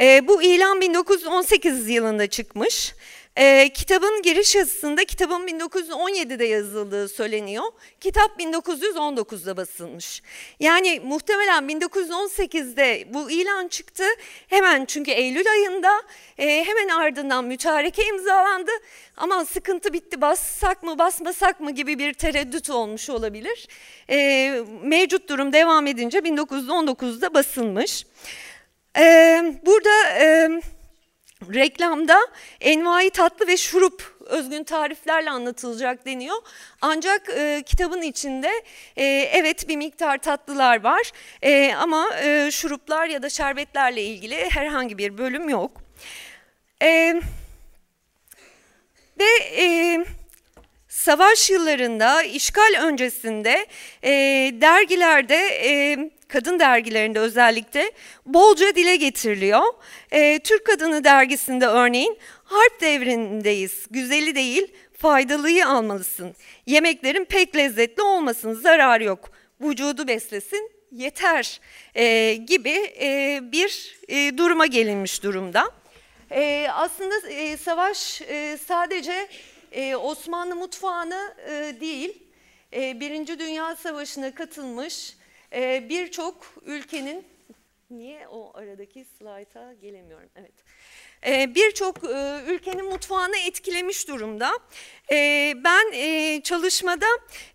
E, 0.00 0.28
bu 0.28 0.42
ilan 0.42 0.80
1918 0.80 1.88
yılında 1.88 2.26
çıkmış. 2.26 2.94
E, 3.36 3.68
kitabın 3.68 4.22
giriş 4.22 4.54
yazısında 4.54 5.04
kitabın 5.04 5.46
1917'de 5.46 6.44
yazıldığı 6.44 7.08
söyleniyor. 7.08 7.64
Kitap 8.00 8.40
1919'da 8.40 9.56
basılmış. 9.56 10.22
Yani 10.60 11.00
muhtemelen 11.04 11.64
1918'de 11.64 13.14
bu 13.14 13.30
ilan 13.30 13.68
çıktı. 13.68 14.04
Hemen 14.46 14.84
çünkü 14.84 15.10
Eylül 15.10 15.50
ayında 15.50 16.02
e, 16.38 16.64
hemen 16.64 16.88
ardından 16.88 17.44
mütareke 17.44 18.04
imzalandı. 18.04 18.70
Ama 19.16 19.44
sıkıntı 19.44 19.92
bitti 19.92 20.20
bassak 20.20 20.82
mı 20.82 20.98
basmasak 20.98 21.60
mı 21.60 21.70
gibi 21.70 21.98
bir 21.98 22.14
tereddüt 22.14 22.70
olmuş 22.70 23.10
olabilir. 23.10 23.68
E, 24.10 24.48
mevcut 24.82 25.28
durum 25.28 25.52
devam 25.52 25.86
edince 25.86 26.18
1919'da 26.18 27.34
basılmış. 27.34 28.06
E, 28.98 29.04
burada... 29.66 30.08
E, 30.20 30.48
Reklamda 31.54 32.18
envai 32.60 33.10
tatlı 33.10 33.46
ve 33.46 33.56
şurup 33.56 34.16
özgün 34.26 34.64
tariflerle 34.64 35.30
anlatılacak 35.30 36.06
deniyor. 36.06 36.36
Ancak 36.80 37.28
e, 37.28 37.62
kitabın 37.66 38.02
içinde 38.02 38.50
e, 38.96 39.04
evet 39.32 39.68
bir 39.68 39.76
miktar 39.76 40.18
tatlılar 40.18 40.84
var 40.84 41.12
e, 41.42 41.74
ama 41.74 42.16
e, 42.22 42.50
şuruplar 42.50 43.06
ya 43.06 43.22
da 43.22 43.28
şerbetlerle 43.28 44.02
ilgili 44.02 44.50
herhangi 44.50 44.98
bir 44.98 45.18
bölüm 45.18 45.48
yok. 45.48 45.70
E, 46.82 47.20
ve 49.18 49.62
e, 49.62 49.98
savaş 50.88 51.50
yıllarında, 51.50 52.22
işgal 52.22 52.74
öncesinde 52.82 53.66
e, 54.02 54.10
dergilerde... 54.60 55.36
E, 55.36 55.98
kadın 56.32 56.58
dergilerinde 56.58 57.18
özellikle 57.18 57.92
bolca 58.26 58.74
dile 58.74 58.96
getiriliyor. 58.96 59.62
E, 60.10 60.38
Türk 60.38 60.66
Kadını 60.66 61.04
dergisinde 61.04 61.66
örneğin 61.66 62.18
harp 62.44 62.80
devrindeyiz, 62.80 63.86
güzeli 63.90 64.34
değil 64.34 64.72
faydalıyı 64.98 65.68
almalısın. 65.68 66.34
Yemeklerin 66.66 67.24
pek 67.24 67.56
lezzetli 67.56 68.02
olmasın, 68.02 68.52
zarar 68.52 69.00
yok. 69.00 69.30
Vücudu 69.60 70.08
beslesin, 70.08 70.70
yeter 70.92 71.60
e, 71.94 72.34
gibi 72.34 72.94
e, 73.00 73.40
bir 73.42 73.98
e, 74.08 74.38
duruma 74.38 74.66
gelinmiş 74.66 75.22
durumda. 75.22 75.64
E, 76.30 76.66
aslında 76.72 77.28
e, 77.28 77.56
savaş 77.56 78.22
e, 78.22 78.58
sadece 78.66 79.28
e, 79.72 79.96
Osmanlı 79.96 80.56
mutfağını 80.56 81.34
e, 81.48 81.80
değil, 81.80 82.22
e, 82.74 83.00
Birinci 83.00 83.38
Dünya 83.38 83.76
Savaşı'na 83.76 84.34
katılmış 84.34 85.14
ee, 85.54 85.88
Birçok 85.88 86.54
ülkenin, 86.62 87.26
niye 87.90 88.28
o 88.28 88.52
aradaki 88.54 89.04
slayta 89.04 89.72
gelemiyorum, 89.72 90.28
evet. 90.36 90.54
Ee, 91.26 91.54
Birçok 91.54 92.04
e, 92.04 92.40
ülkenin 92.46 92.84
mutfağını 92.84 93.36
etkilemiş 93.36 94.08
durumda. 94.08 94.58
E, 95.12 95.52
ben 95.64 95.92
e, 95.92 96.40
çalışmada 96.42 97.06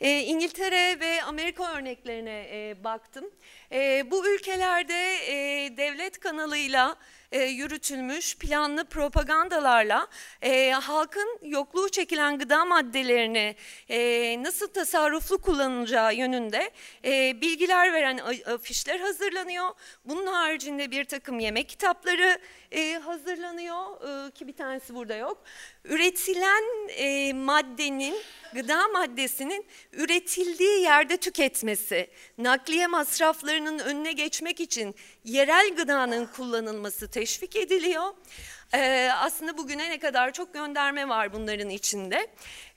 e, 0.01 0.19
İngiltere 0.19 0.99
ve 0.99 1.23
Amerika 1.23 1.77
örneklerine 1.77 2.47
e, 2.51 2.83
baktım. 2.83 3.31
E, 3.71 4.11
bu 4.11 4.27
ülkelerde 4.29 5.15
e, 5.27 5.77
devlet 5.77 6.19
kanalıyla 6.19 6.95
e, 7.31 7.43
yürütülmüş 7.43 8.37
planlı 8.37 8.85
propagandalarla 8.85 10.07
e, 10.41 10.71
halkın 10.71 11.39
yokluğu 11.43 11.89
çekilen 11.89 12.37
gıda 12.37 12.65
maddelerini 12.65 13.55
e, 13.89 14.43
nasıl 14.43 14.67
tasarruflu 14.67 15.37
kullanacağı 15.37 16.15
yönünde 16.15 16.71
e, 17.05 17.41
bilgiler 17.41 17.93
veren 17.93 18.17
afişler 18.45 18.99
hazırlanıyor. 18.99 19.69
Bunun 20.05 20.27
haricinde 20.27 20.91
bir 20.91 21.05
takım 21.05 21.39
yemek 21.39 21.69
kitapları 21.69 22.39
e, 22.71 22.93
hazırlanıyor 22.93 23.77
e, 24.27 24.31
ki 24.31 24.47
bir 24.47 24.53
tanesi 24.53 24.95
burada 24.95 25.15
yok. 25.15 25.43
Üretilen 25.83 26.89
e, 26.89 27.33
maddenin, 27.33 28.15
gıda 28.53 28.87
maddesinin 28.87 29.65
üretildiği 29.93 30.81
yerde 30.81 31.17
tüketmesi, 31.17 32.07
nakliye 32.37 32.87
masraflarının 32.87 33.79
önüne 33.79 34.11
geçmek 34.11 34.59
için 34.59 34.95
yerel 35.23 35.75
gıdanın 35.75 36.25
kullanılması 36.25 37.11
teşvik 37.11 37.55
ediliyor. 37.55 38.13
Ee, 38.73 39.09
aslında 39.15 39.57
bugüne 39.57 39.89
ne 39.89 39.99
kadar 39.99 40.33
çok 40.33 40.53
gönderme 40.53 41.09
var 41.09 41.33
bunların 41.33 41.69
içinde. 41.69 42.27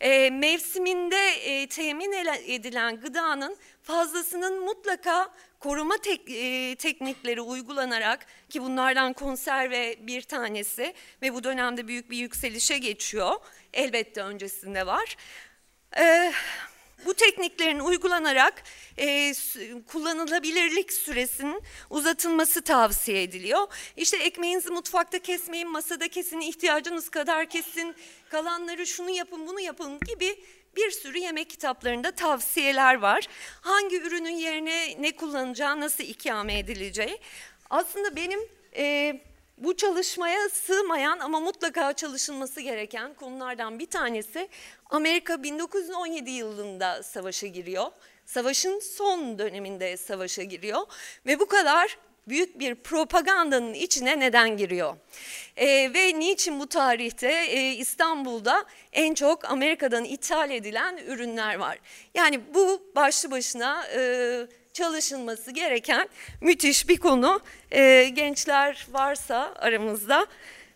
Ee, 0.01 0.31
mevsiminde 0.31 1.29
e, 1.31 1.69
temin 1.69 2.13
edilen 2.47 3.01
gıdanın 3.01 3.57
fazlasının 3.83 4.65
mutlaka 4.65 5.29
koruma 5.61 5.97
tek- 5.97 6.31
e, 6.31 6.77
teknikleri 6.77 7.41
uygulanarak 7.41 8.27
ki 8.49 8.63
bunlardan 8.63 9.13
konserve 9.13 9.97
bir 10.07 10.23
tanesi 10.23 10.95
ve 11.23 11.35
bu 11.35 11.45
dönemde 11.45 11.89
büyük 11.89 12.11
bir 12.11 12.17
yükselişe 12.17 12.79
geçiyor. 12.79 13.33
Elbette 13.75 14.23
öncesinde 14.23 14.87
var. 14.87 15.17
Ee, 15.99 16.33
bu 17.07 17.15
tekniklerin 17.15 17.79
uygulanarak 17.79 18.63
e, 18.99 19.33
kullanılabilirlik 19.87 20.93
süresinin 20.93 21.63
uzatılması 21.91 22.63
tavsiye 22.63 23.23
ediliyor. 23.23 23.67
İşte 23.97 24.17
ekmeğinizi 24.17 24.71
mutfakta 24.71 25.19
kesmeyin, 25.19 25.71
masada 25.71 26.09
kesin, 26.09 26.41
ihtiyacınız 26.41 27.09
kadar 27.09 27.47
kesin, 27.47 27.95
kalanları 28.31 28.87
şunu 28.87 29.11
yapın, 29.11 29.47
bunu 29.47 29.61
yapın 29.61 30.01
gibi 30.01 30.45
bir 30.77 30.91
sürü 30.91 31.19
yemek 31.19 31.51
kitaplarında 31.51 32.11
tavsiyeler 32.11 32.95
var. 32.95 33.27
Hangi 33.61 34.01
ürünün 34.01 34.37
yerine 34.37 35.03
ne 35.03 35.17
kullanacağı, 35.17 35.81
nasıl 35.81 36.05
ikame 36.05 36.59
edileceği. 36.59 37.19
Aslında 37.71 38.17
benim 38.17 38.41
e, 38.77 39.21
bu 39.61 39.77
çalışmaya 39.77 40.49
sığmayan 40.49 41.19
ama 41.19 41.41
mutlaka 41.41 41.93
çalışılması 41.93 42.61
gereken 42.61 43.15
konulardan 43.15 43.79
bir 43.79 43.87
tanesi 43.87 44.49
Amerika 44.91 45.43
1917 45.43 46.31
yılında 46.31 47.03
savaşa 47.03 47.47
giriyor. 47.47 47.87
Savaşın 48.27 48.81
son 48.81 49.39
döneminde 49.39 49.97
savaşa 49.97 50.43
giriyor 50.43 50.81
ve 51.27 51.41
bu 51.41 51.47
kadar 51.47 51.99
büyük 52.29 52.59
bir 52.59 52.75
propagandanın 52.75 53.75
içine 53.75 54.21
neden 54.21 54.57
giriyor? 54.57 54.97
Ee, 55.57 55.95
ve 55.95 56.19
niçin 56.19 56.61
bu 56.61 56.67
tarihte 56.67 57.33
e, 57.33 57.73
İstanbul'da 57.73 58.65
en 58.93 59.15
çok 59.15 59.45
Amerika'dan 59.45 60.05
ithal 60.05 60.51
edilen 60.51 60.97
ürünler 60.97 61.55
var? 61.55 61.79
Yani 62.15 62.41
bu 62.55 62.83
başlı 62.97 63.31
başına 63.31 63.87
e, 63.87 64.01
çalışılması 64.81 65.51
gereken 65.51 66.09
müthiş 66.41 66.89
bir 66.89 66.97
konu. 66.97 67.41
Ee, 67.73 68.11
gençler 68.13 68.87
varsa 68.91 69.55
aramızda 69.59 70.27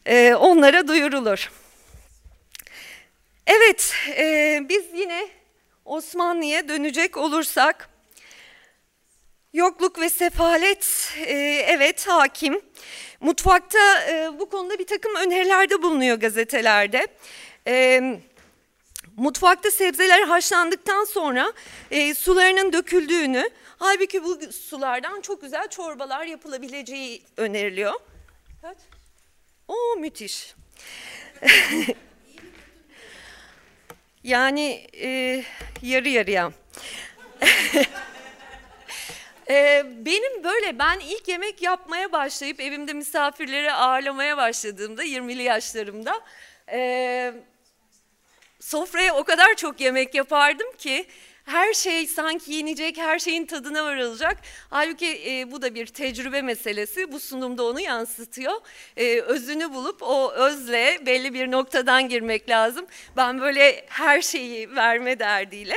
e, 0.06 0.34
onlara 0.34 0.88
duyurulur. 0.88 1.52
Evet, 3.46 3.94
e, 4.18 4.60
biz 4.68 4.84
yine 4.94 5.28
Osmanlı'ya 5.84 6.68
dönecek 6.68 7.16
olursak, 7.16 7.88
yokluk 9.52 10.00
ve 10.00 10.10
sefalet 10.10 11.12
e, 11.26 11.32
evet 11.68 12.08
hakim. 12.08 12.60
Mutfakta 13.20 14.02
e, 14.08 14.38
bu 14.38 14.50
konuda 14.50 14.78
bir 14.78 14.86
takım 14.86 15.14
önerilerde 15.14 15.82
bulunuyor 15.82 16.16
gazetelerde. 16.16 17.06
E, 17.66 18.02
mutfakta 19.16 19.70
sebzeler 19.70 20.22
haşlandıktan 20.22 21.04
sonra 21.04 21.52
e, 21.90 22.14
sularının 22.14 22.72
döküldüğünü, 22.72 23.50
halbuki 23.84 24.24
bu 24.24 24.52
sulardan 24.52 25.20
çok 25.20 25.42
güzel 25.42 25.68
çorbalar 25.68 26.24
yapılabileceği 26.24 27.22
öneriliyor. 27.36 27.92
Kaç? 28.62 28.78
Oo 29.68 29.96
müthiş. 29.96 30.54
Yani 34.24 34.86
e, 35.00 35.42
yarı 35.82 36.08
yarıya. 36.08 36.52
E, 39.50 39.84
benim 40.06 40.44
böyle 40.44 40.78
ben 40.78 41.00
ilk 41.00 41.28
yemek 41.28 41.62
yapmaya 41.62 42.12
başlayıp 42.12 42.60
evimde 42.60 42.92
misafirleri 42.92 43.72
ağırlamaya 43.72 44.36
başladığımda 44.36 45.04
20'li 45.04 45.42
yaşlarımda 45.42 46.20
e, 46.72 47.34
sofraya 48.60 49.14
o 49.14 49.24
kadar 49.24 49.54
çok 49.54 49.80
yemek 49.80 50.14
yapardım 50.14 50.66
ki 50.78 51.06
her 51.44 51.72
şey 51.72 52.06
sanki 52.06 52.52
yenecek, 52.52 52.96
her 52.96 53.18
şeyin 53.18 53.46
tadına 53.46 53.84
varılacak. 53.84 54.36
Halbuki 54.70 55.22
e, 55.30 55.50
bu 55.50 55.62
da 55.62 55.74
bir 55.74 55.86
tecrübe 55.86 56.42
meselesi. 56.42 57.12
Bu 57.12 57.20
sunumda 57.20 57.64
onu 57.64 57.80
yansıtıyor. 57.80 58.54
E, 58.96 59.20
özünü 59.20 59.72
bulup 59.72 60.02
o 60.02 60.32
özle 60.32 60.98
belli 61.06 61.34
bir 61.34 61.50
noktadan 61.50 62.08
girmek 62.08 62.50
lazım. 62.50 62.86
Ben 63.16 63.40
böyle 63.40 63.84
her 63.88 64.22
şeyi 64.22 64.76
verme 64.76 65.18
derdiyle. 65.18 65.74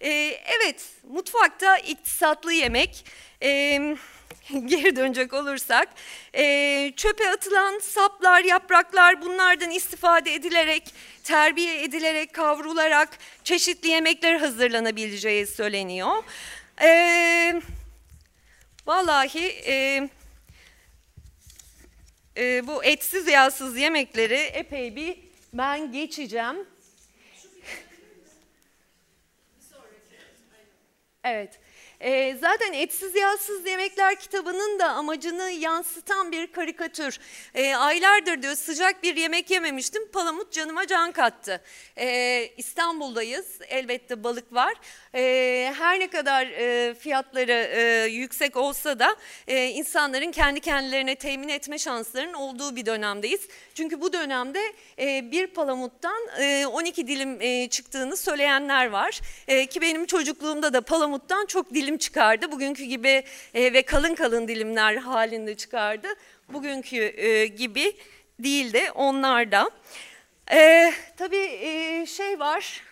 E, 0.00 0.10
evet, 0.56 0.84
mutfakta 1.08 1.78
iktisatlı 1.78 2.52
yemek. 2.52 3.04
E, 3.42 3.80
geri 4.66 4.96
dönecek 4.96 5.34
olursak 5.34 5.88
e, 6.34 6.92
çöpe 6.96 7.30
atılan 7.30 7.78
saplar, 7.78 8.44
yapraklar 8.44 9.22
bunlardan 9.22 9.70
istifade 9.70 10.34
edilerek, 10.34 10.94
terbiye 11.24 11.82
edilerek, 11.82 12.32
kavrularak 12.32 13.18
çeşitli 13.44 13.88
yemekler 13.88 14.40
hazırlanabileceği 14.40 15.46
söyleniyor. 15.46 16.24
E, 16.82 17.62
vallahi 18.86 19.62
e, 19.66 20.08
bu 22.66 22.84
etsiz 22.84 23.28
yağsız 23.28 23.76
yemekleri 23.78 24.34
epey 24.34 24.96
bir 24.96 25.18
ben 25.52 25.92
geçeceğim. 25.92 26.56
Evet. 31.24 31.65
Ee, 32.00 32.36
zaten 32.40 32.72
etsiz 32.72 33.14
yağsız 33.14 33.66
yemekler 33.66 34.16
kitabının 34.20 34.78
da 34.78 34.88
amacını 34.88 35.50
yansıtan 35.50 36.32
bir 36.32 36.46
karikatür. 36.46 37.18
Ee, 37.54 37.74
aylardır 37.74 38.42
diyor 38.42 38.54
sıcak 38.54 39.02
bir 39.02 39.16
yemek 39.16 39.50
yememiştim. 39.50 40.10
Palamut 40.10 40.52
canıma 40.52 40.86
can 40.86 41.12
kattı. 41.12 41.62
Ee, 41.98 42.52
İstanbul'dayız. 42.56 43.46
Elbette 43.68 44.24
balık 44.24 44.52
var. 44.52 44.74
Ee, 45.16 45.72
her 45.78 46.00
ne 46.00 46.06
kadar 46.06 46.46
e, 46.46 46.94
fiyatları 46.94 47.52
e, 47.52 48.06
yüksek 48.06 48.56
olsa 48.56 48.98
da 48.98 49.16
e, 49.46 49.66
insanların 49.66 50.30
kendi 50.30 50.60
kendilerine 50.60 51.14
temin 51.14 51.48
etme 51.48 51.78
şanslarının 51.78 52.34
olduğu 52.34 52.76
bir 52.76 52.86
dönemdeyiz. 52.86 53.48
Çünkü 53.74 54.00
bu 54.00 54.12
dönemde 54.12 54.60
e, 54.98 55.30
bir 55.30 55.46
palamuttan 55.46 56.28
e, 56.40 56.66
12 56.66 57.06
dilim 57.06 57.42
e, 57.42 57.68
çıktığını 57.68 58.16
söyleyenler 58.16 58.86
var. 58.86 59.20
E, 59.48 59.66
ki 59.66 59.80
benim 59.80 60.06
çocukluğumda 60.06 60.72
da 60.72 60.80
palamuttan 60.80 61.46
çok 61.46 61.74
dilim 61.74 61.98
çıkardı. 61.98 62.52
Bugünkü 62.52 62.84
gibi 62.84 63.24
e, 63.54 63.72
ve 63.72 63.82
kalın 63.82 64.14
kalın 64.14 64.48
dilimler 64.48 64.96
halinde 64.96 65.54
çıkardı. 65.54 66.08
Bugünkü 66.48 66.96
e, 66.96 67.46
gibi 67.46 67.92
değildi 68.38 68.90
onlar 68.94 69.52
da. 69.52 69.70
E, 70.52 70.92
tabii 71.16 71.48
e, 71.62 72.06
şey 72.06 72.40
var, 72.40 72.82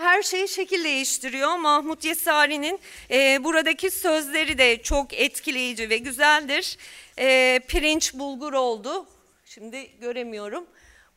her 0.00 0.22
şey 0.22 0.46
şekil 0.46 0.84
değiştiriyor. 0.84 1.56
Mahmut 1.56 2.04
Yesari'nin 2.04 2.80
e, 3.10 3.44
buradaki 3.44 3.90
sözleri 3.90 4.58
de 4.58 4.82
çok 4.82 5.14
etkileyici 5.14 5.90
ve 5.90 5.98
güzeldir. 5.98 6.78
E, 7.18 7.60
pirinç 7.68 8.14
bulgur 8.14 8.52
oldu. 8.52 9.06
Şimdi 9.44 9.90
göremiyorum. 10.00 10.66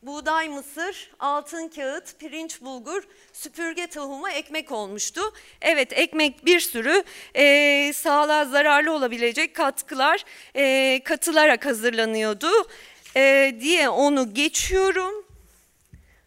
Buğday, 0.02 0.48
mısır, 0.48 1.10
altın 1.18 1.68
kağıt, 1.68 2.18
pirinç, 2.18 2.60
bulgur, 2.60 3.02
süpürge 3.32 3.86
tohumu, 3.86 4.28
ekmek 4.28 4.72
olmuştu. 4.72 5.20
Evet 5.60 5.92
ekmek 5.92 6.46
bir 6.46 6.60
sürü 6.60 7.04
e, 7.34 7.92
sağlığa 7.92 8.44
zararlı 8.44 8.92
olabilecek 8.92 9.54
katkılar 9.54 10.24
e, 10.56 11.00
katılarak 11.04 11.66
hazırlanıyordu 11.66 12.50
e, 13.16 13.54
diye 13.60 13.88
onu 13.88 14.34
geçiyorum 14.34 15.24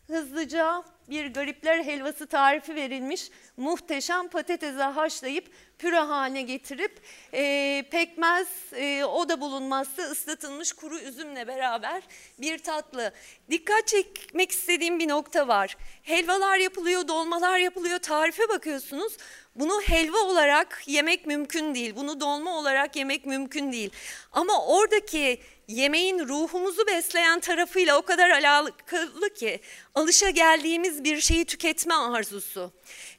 hızlıca. 0.07 0.83
Bir 1.09 1.33
garipler 1.33 1.83
helvası 1.83 2.27
tarifi 2.27 2.75
verilmiş. 2.75 3.29
Muhteşem 3.57 4.27
patatese 4.27 4.83
haşlayıp 4.83 5.45
püre 5.79 5.99
haline 5.99 6.41
getirip 6.41 7.01
e, 7.33 7.83
pekmez 7.91 8.47
e, 8.73 9.03
o 9.03 9.29
da 9.29 9.41
bulunmazsa 9.41 10.01
ıslatılmış 10.01 10.73
kuru 10.73 10.99
üzümle 10.99 11.47
beraber 11.47 12.03
bir 12.39 12.57
tatlı. 12.57 13.13
Dikkat 13.49 13.87
çekmek 13.87 14.51
istediğim 14.51 14.99
bir 14.99 15.07
nokta 15.07 15.47
var. 15.47 15.77
Helvalar 16.03 16.57
yapılıyor, 16.57 17.07
dolmalar 17.07 17.57
yapılıyor, 17.57 17.99
tarife 17.99 18.49
bakıyorsunuz. 18.49 19.17
Bunu 19.55 19.81
helva 19.81 20.17
olarak 20.17 20.83
yemek 20.85 21.25
mümkün 21.25 21.75
değil. 21.75 21.95
Bunu 21.95 22.19
dolma 22.19 22.57
olarak 22.57 22.95
yemek 22.95 23.25
mümkün 23.25 23.71
değil. 23.71 23.89
Ama 24.31 24.65
oradaki 24.65 25.39
yemeğin 25.67 26.19
ruhumuzu 26.19 26.87
besleyen 26.87 27.39
tarafıyla 27.39 27.97
o 27.97 28.01
kadar 28.01 28.29
alakalı 28.29 29.29
ki 29.33 29.59
alışa 29.95 30.29
geldiğimiz 30.29 31.03
bir 31.03 31.21
şeyi 31.21 31.45
tüketme 31.45 31.93
arzusu. 31.93 32.71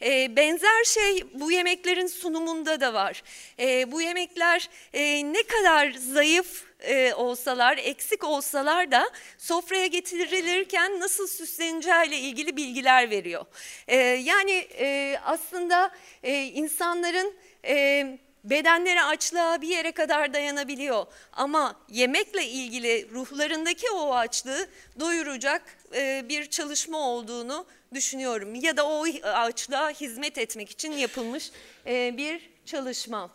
E, 0.03 0.37
benzer 0.37 0.85
şey 0.85 1.25
bu 1.35 1.53
yemeklerin 1.53 2.07
sunumunda 2.07 2.81
da 2.81 2.95
var. 2.95 3.23
E, 3.59 3.93
bu 3.93 4.03
yemekler 4.03 4.69
e, 4.93 5.33
ne 5.33 5.43
kadar 5.43 5.91
zayıf 5.91 6.65
e, 6.81 7.15
olsalar, 7.15 7.79
eksik 7.79 8.25
olsalar 8.25 8.91
da 8.91 9.11
sofraya 9.39 9.87
getirilirken 9.87 11.01
nasıl 11.01 11.27
süsleneceğiyle 11.27 12.19
ilgili 12.19 12.57
bilgiler 12.57 13.11
veriyor. 13.11 13.45
E, 13.89 13.97
yani 13.97 14.69
e, 14.79 15.19
aslında 15.25 15.91
e, 16.23 16.43
insanların... 16.43 17.35
E, 17.65 18.19
Bedenleri 18.51 19.03
açlığa 19.03 19.61
bir 19.61 19.69
yere 19.69 19.93
kadar 19.93 20.35
dayanabiliyor 20.35 21.07
ama 21.33 21.77
yemekle 21.89 22.45
ilgili 22.45 23.11
ruhlarındaki 23.11 23.91
o 23.91 24.15
açlığı 24.15 24.69
doyuracak 25.01 25.63
e, 25.95 26.25
bir 26.29 26.47
çalışma 26.47 26.99
olduğunu 26.99 27.67
düşünüyorum. 27.95 28.55
Ya 28.55 28.77
da 28.77 28.87
o 28.87 29.07
açlığa 29.25 29.91
hizmet 29.91 30.39
etmek 30.39 30.71
için 30.71 30.93
yapılmış 30.93 31.51
e, 31.87 32.17
bir 32.17 32.51
çalışma. 32.67 33.31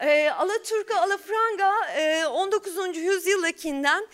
E, 0.00 0.30
Alaturka, 0.30 1.00
Alafranga 1.00 1.72
19. 2.28 2.96
yüzyıldakinden 2.96 4.06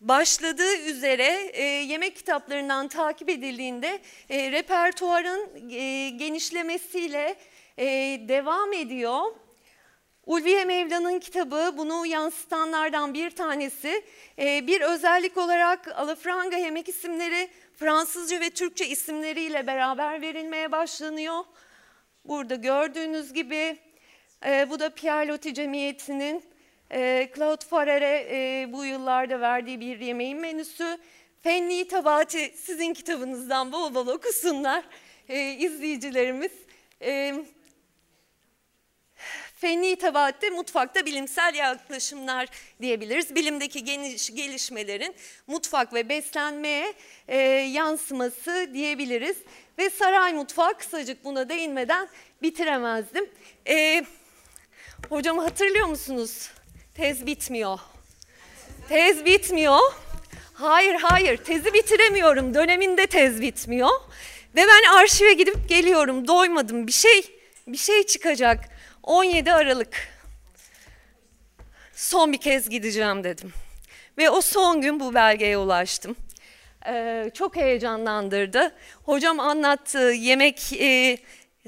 başladığı 0.00 0.76
üzere 0.76 1.50
e, 1.52 1.62
yemek 1.62 2.16
kitaplarından 2.16 2.88
takip 2.88 3.28
edildiğinde 3.28 3.98
e, 4.30 4.52
repertuarın 4.52 5.70
e, 5.70 6.10
genişlemesiyle 6.10 7.36
e, 7.78 7.84
devam 8.28 8.72
ediyor. 8.72 9.22
Ulviye 10.26 10.64
Mevla'nın 10.64 11.18
kitabı 11.18 11.74
bunu 11.76 12.06
yansıtanlardan 12.06 13.14
bir 13.14 13.30
tanesi. 13.30 14.04
E, 14.38 14.66
bir 14.66 14.80
özellik 14.80 15.36
olarak 15.36 15.88
alafranga 15.88 16.56
yemek 16.56 16.88
isimleri 16.88 17.48
Fransızca 17.76 18.40
ve 18.40 18.50
Türkçe 18.50 18.86
isimleriyle 18.86 19.66
beraber 19.66 20.22
verilmeye 20.22 20.72
başlanıyor. 20.72 21.44
Burada 22.24 22.54
gördüğünüz 22.54 23.32
gibi 23.32 23.78
e, 24.46 24.70
bu 24.70 24.78
da 24.78 24.90
Pierre 24.90 25.28
Loti 25.28 25.54
Cemiyeti'nin 25.54 26.42
e, 26.92 27.30
Claude 27.36 27.66
Farrer'e 27.66 28.28
e, 28.30 28.72
bu 28.72 28.84
yıllarda 28.84 29.40
verdiği 29.40 29.80
bir 29.80 30.00
yemeğin 30.00 30.38
menüsü. 30.38 30.98
Fenli 31.42 31.88
Tabati 31.88 32.54
sizin 32.56 32.94
kitabınızdan 32.94 33.72
bol 33.72 33.94
bol 33.94 34.06
okusunlar 34.06 34.84
e, 35.28 35.50
izleyicilerimiz. 35.50 36.52
E, 37.02 37.34
Fenli 39.56 39.96
tabaette 39.96 40.50
mutfakta 40.50 41.06
bilimsel 41.06 41.54
yaklaşımlar 41.54 42.48
diyebiliriz. 42.80 43.34
Bilimdeki 43.34 43.84
geniş, 43.84 44.34
gelişmelerin 44.34 45.14
mutfak 45.46 45.94
ve 45.94 46.08
beslenmeye 46.08 46.94
e, 47.28 47.38
yansıması 47.72 48.70
diyebiliriz. 48.72 49.36
Ve 49.78 49.90
saray 49.90 50.32
mutfağı 50.32 50.78
kısacık 50.78 51.24
buna 51.24 51.48
değinmeden 51.48 52.08
bitiremezdim. 52.42 53.30
E, 53.68 54.04
hocam 55.08 55.38
hatırlıyor 55.38 55.86
musunuz? 55.86 56.50
Tez 56.94 57.26
bitmiyor. 57.26 57.78
Tez 58.88 59.24
bitmiyor. 59.24 59.80
Hayır 60.54 60.94
hayır 60.94 61.36
tezi 61.36 61.74
bitiremiyorum. 61.74 62.54
Döneminde 62.54 63.06
tez 63.06 63.40
bitmiyor. 63.40 63.90
Ve 64.54 64.60
ben 64.66 64.96
arşive 64.96 65.32
gidip 65.32 65.68
geliyorum. 65.68 66.28
Doymadım. 66.28 66.86
Bir 66.86 66.92
şey 66.92 67.22
bir 67.66 67.76
şey 67.76 68.06
çıkacak. 68.06 68.75
17 69.06 69.52
Aralık 69.52 70.08
son 71.94 72.32
bir 72.32 72.38
kez 72.38 72.68
gideceğim 72.68 73.24
dedim. 73.24 73.52
Ve 74.18 74.30
o 74.30 74.40
son 74.40 74.80
gün 74.80 75.00
bu 75.00 75.14
belgeye 75.14 75.58
ulaştım. 75.58 76.16
Ee, 76.86 77.30
çok 77.34 77.56
heyecanlandırdı. 77.56 78.74
Hocam 79.02 79.40
anlattı 79.40 79.98
yemek 79.98 80.72
e, 80.72 81.18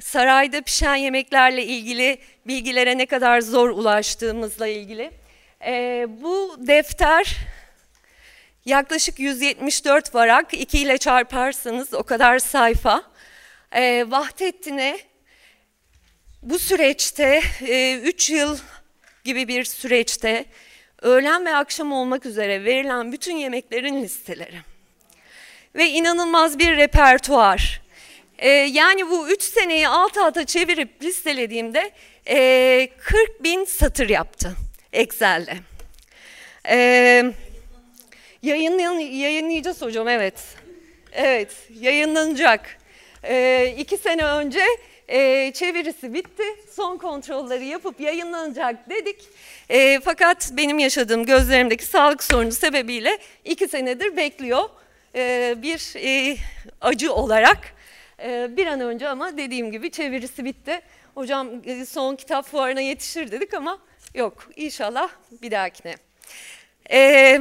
sarayda 0.01 0.63
pişen 0.63 0.95
yemeklerle 0.95 1.65
ilgili 1.65 2.19
bilgilere 2.47 2.99
ne 2.99 3.07
kadar 3.07 3.41
zor 3.41 3.71
ulaştığımızla 3.71 4.67
ilgili. 4.67 5.11
Ee, 5.65 6.07
bu 6.09 6.57
defter 6.59 7.37
yaklaşık 8.65 9.19
174 9.19 10.15
varak, 10.15 10.55
2 10.55 10.79
ile 10.79 10.99
çarparsanız 10.99 11.95
o 11.95 12.03
kadar 12.03 12.39
sayfa. 12.39 13.03
Ee, 13.73 14.05
Vahdettin'e 14.09 14.99
bu 16.43 16.59
süreçte 16.59 17.43
3 18.03 18.31
e, 18.31 18.35
yıl 18.35 18.59
gibi 19.25 19.49
bir 19.49 19.65
süreçte 19.65 20.45
öğlen 21.03 21.47
ve 21.47 21.55
akşam 21.55 21.93
olmak 21.93 22.27
üzere 22.27 22.65
verilen 22.65 23.13
bütün 23.13 23.37
yemeklerin 23.37 24.03
listeleri 24.03 24.59
ve 25.75 25.89
inanılmaz 25.89 26.59
bir 26.59 26.77
repertuar. 26.77 27.83
E, 28.39 28.49
yani 28.49 29.11
bu 29.11 29.29
3 29.29 29.43
seneyi 29.43 29.89
alt 29.89 30.19
alta 30.19 30.45
çevirip 30.47 31.03
listelediğimde 31.03 31.91
e, 32.29 32.89
40 32.99 33.43
bin 33.43 33.65
satır 33.65 34.09
yaptı 34.09 34.57
Excel'de. 34.93 35.55
E, 36.69 37.33
yayınlayan, 38.43 38.99
yayınlayacağız 38.99 39.83
hocam 39.83 40.09
evet. 40.09 40.35
Evet 41.13 41.57
yayınlanacak. 41.81 42.79
E, 43.25 43.75
iki 43.79 43.97
sene 43.97 44.25
önce 44.25 44.65
e, 45.09 45.53
çevirisi 45.53 46.15
bitti. 46.15 46.43
Son 46.71 46.97
kontrolleri 46.97 47.67
yapıp 47.67 48.01
yayınlanacak 48.01 48.91
dedik. 48.91 49.29
E, 49.69 50.01
fakat 50.01 50.51
benim 50.57 50.79
yaşadığım 50.79 51.25
gözlerimdeki 51.25 51.87
sağlık 51.87 52.23
sorunu 52.23 52.53
sebebiyle 52.53 53.19
iki 53.45 53.69
senedir 53.69 54.17
bekliyor. 54.17 54.69
E, 55.15 55.55
bir 55.63 55.95
e, 55.97 56.37
acı 56.81 57.13
olarak 57.13 57.59
e, 58.23 58.57
bir 58.57 58.67
an 58.67 58.81
önce 58.81 59.09
ama 59.09 59.37
dediğim 59.37 59.73
gibi 59.73 59.91
çevirisi 59.91 60.45
bitti. 60.45 60.81
Hocam 61.15 61.49
e, 61.65 61.87
son 61.87 62.17
kitap 62.17 62.47
fuarına 62.47 62.81
yetişir 62.81 63.33
dedik 63.33 63.55
ama 63.55 63.79
yok 64.15 64.51
inşallah 64.57 65.09
bir 65.43 65.51
dahakine. 65.51 65.95
E, 66.91 67.41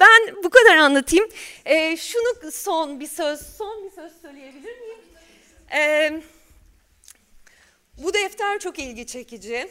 ben 0.00 0.44
bu 0.44 0.50
kadar 0.50 0.76
anlatayım. 0.76 1.28
E, 1.64 1.96
şunu 1.96 2.50
son 2.52 3.00
bir 3.00 3.06
söz, 3.06 3.40
son 3.56 3.84
bir 3.84 3.90
söz 3.90 4.12
söyleyebilir 4.22 4.80
miyim? 4.80 4.98
Evet. 5.70 6.22
Bu 7.98 8.14
defter 8.14 8.58
çok 8.58 8.78
ilgi 8.78 9.06
çekici. 9.06 9.68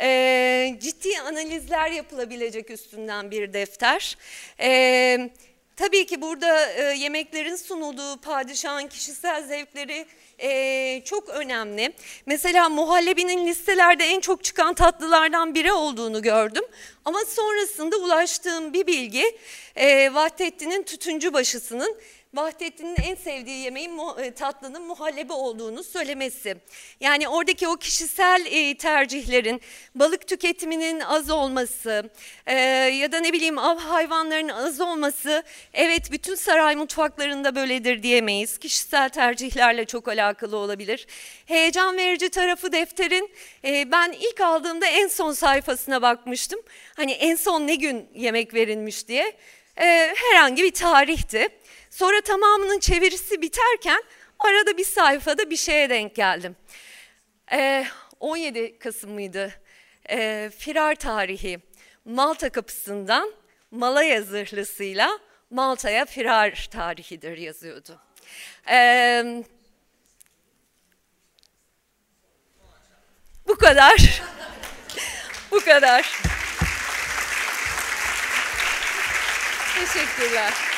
Ee, 0.00 0.76
ciddi 0.80 1.20
analizler 1.20 1.90
yapılabilecek 1.90 2.70
üstünden 2.70 3.30
bir 3.30 3.52
defter. 3.52 4.16
Ee, 4.60 5.30
tabii 5.76 6.06
ki 6.06 6.22
burada 6.22 6.72
e, 6.72 6.82
yemeklerin 6.82 7.56
sunulduğu 7.56 8.20
padişahın 8.20 8.86
kişisel 8.86 9.42
zevkleri 9.46 10.06
e, 10.38 11.02
çok 11.04 11.28
önemli. 11.28 11.92
Mesela 12.26 12.68
muhallebinin 12.68 13.46
listelerde 13.46 14.04
en 14.04 14.20
çok 14.20 14.44
çıkan 14.44 14.74
tatlılardan 14.74 15.54
biri 15.54 15.72
olduğunu 15.72 16.22
gördüm. 16.22 16.64
Ama 17.04 17.18
sonrasında 17.24 17.96
ulaştığım 17.96 18.72
bir 18.72 18.86
bilgi 18.86 19.36
e, 19.76 20.14
Vahdettin'in 20.14 20.82
tütüncü 20.82 21.32
başısının 21.32 21.96
Vahdettin'in 22.36 22.96
en 23.02 23.14
sevdiği 23.14 23.58
yemeğin 23.58 24.00
e, 24.18 24.30
tatlının 24.30 24.82
muhallebi 24.82 25.32
olduğunu 25.32 25.84
söylemesi. 25.84 26.56
Yani 27.00 27.28
oradaki 27.28 27.68
o 27.68 27.76
kişisel 27.76 28.46
e, 28.50 28.76
tercihlerin, 28.76 29.60
balık 29.94 30.26
tüketiminin 30.28 31.00
az 31.00 31.30
olması 31.30 32.10
e, 32.46 32.54
ya 32.94 33.12
da 33.12 33.20
ne 33.20 33.32
bileyim 33.32 33.58
av 33.58 33.78
hayvanlarının 33.78 34.48
az 34.48 34.80
olması 34.80 35.42
evet 35.72 36.12
bütün 36.12 36.34
saray 36.34 36.76
mutfaklarında 36.76 37.54
böyledir 37.54 38.02
diyemeyiz. 38.02 38.58
Kişisel 38.58 39.08
tercihlerle 39.08 39.84
çok 39.84 40.08
alakalı 40.08 40.56
olabilir. 40.56 41.06
Heyecan 41.46 41.96
verici 41.96 42.28
tarafı 42.28 42.72
defterin 42.72 43.30
ben 43.64 44.12
ilk 44.12 44.40
aldığımda 44.40 44.86
en 44.86 45.08
son 45.08 45.32
sayfasına 45.32 46.02
bakmıştım. 46.02 46.60
Hani 46.96 47.12
en 47.12 47.34
son 47.34 47.66
ne 47.66 47.74
gün 47.74 48.08
yemek 48.14 48.54
verilmiş 48.54 49.08
diye. 49.08 49.36
Herhangi 49.76 50.62
bir 50.62 50.74
tarihti. 50.74 51.48
Sonra 51.90 52.20
tamamının 52.20 52.78
çevirisi 52.78 53.42
biterken 53.42 54.02
arada 54.38 54.76
bir 54.76 54.84
sayfada 54.84 55.50
bir 55.50 55.56
şeye 55.56 55.90
denk 55.90 56.14
geldim. 56.14 56.56
Ee, 57.52 57.86
17 58.20 58.78
Kasım 58.78 59.10
mıydı? 59.10 59.52
Ee, 60.10 60.50
firar 60.58 60.94
tarihi 60.94 61.60
Malta 62.04 62.48
kapısından 62.48 63.32
Malaya 63.70 64.22
zırhlısıyla 64.22 65.18
Malta'ya 65.50 66.04
firar 66.04 66.68
tarihidir 66.70 67.38
yazıyordu. 67.38 68.00
Ee, 68.70 69.44
bu 73.48 73.56
kadar. 73.56 74.22
bu 75.50 75.60
kadar. 75.60 76.35
Teşekkürler. 79.76 80.75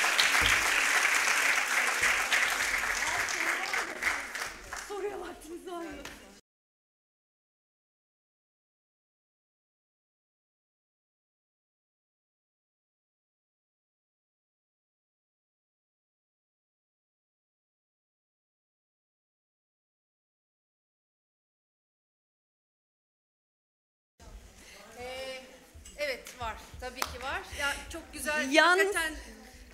Çok 27.93 28.13
güzel. 28.13 28.53
Yalnız- 28.53 28.85
Hakikaten 28.87 29.15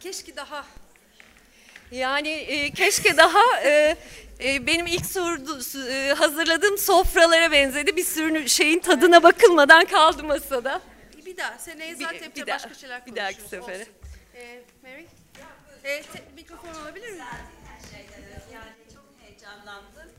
keşke 0.01 0.37
daha 0.37 0.67
Yani 1.91 2.29
e, 2.29 2.71
keşke 2.71 3.17
daha 3.17 3.61
e, 3.65 3.97
e, 4.45 4.67
benim 4.67 4.87
ilk 4.87 5.07
sordu, 5.07 5.61
e, 5.91 6.15
hazırladığım 6.15 6.79
sofralara 6.79 7.53
benzedi. 7.53 7.97
Bir 7.97 8.05
sürü 8.05 8.49
şeyin 8.49 8.79
tadına 8.81 9.23
bakılmadan 9.23 9.85
kaldı 9.85 10.25
masada. 10.25 10.81
bir 11.27 11.37
daha 11.37 11.59
seneye 11.59 11.93
Bir- 11.99 12.05
zaten 12.05 12.21
bir 12.21 12.25
hepte 12.25 12.47
daha- 12.47 12.57
başka 12.57 12.75
şeyler 12.75 13.07
bir 13.07 13.17
dahaki 13.17 13.41
sefere. 13.43 13.61
Olsun. 13.81 13.93
Ee, 14.35 14.63
Mary? 14.83 15.05
Ee, 15.85 16.03
te- 16.03 16.23
mikrofon 16.37 16.75
alabilir 16.75 17.09
miyim? 17.09 17.25
Yani 18.53 18.73
çok 18.95 19.05
heyecanlandım. 19.23 20.13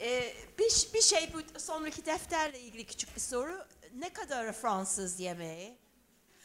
Ee, 0.00 0.32
bir, 0.58 0.88
bir 0.94 1.00
şey 1.02 1.30
bu 1.34 1.60
sonraki 1.60 2.06
defterle 2.06 2.60
ilgili 2.60 2.84
küçük 2.86 3.16
bir 3.16 3.20
soru. 3.20 3.64
Ne 3.98 4.08
kadar 4.12 4.52
Fransız 4.52 5.20
yemeği? 5.20 5.74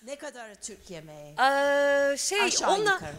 Ne 0.05 0.15
kadar 0.15 0.55
Türk 0.55 0.89
yemeği? 0.89 1.35
Ee, 1.39 2.17
şey 2.17 2.41
Aşağı 2.41 2.71
onunla 2.73 2.91
yukarı. 2.93 3.15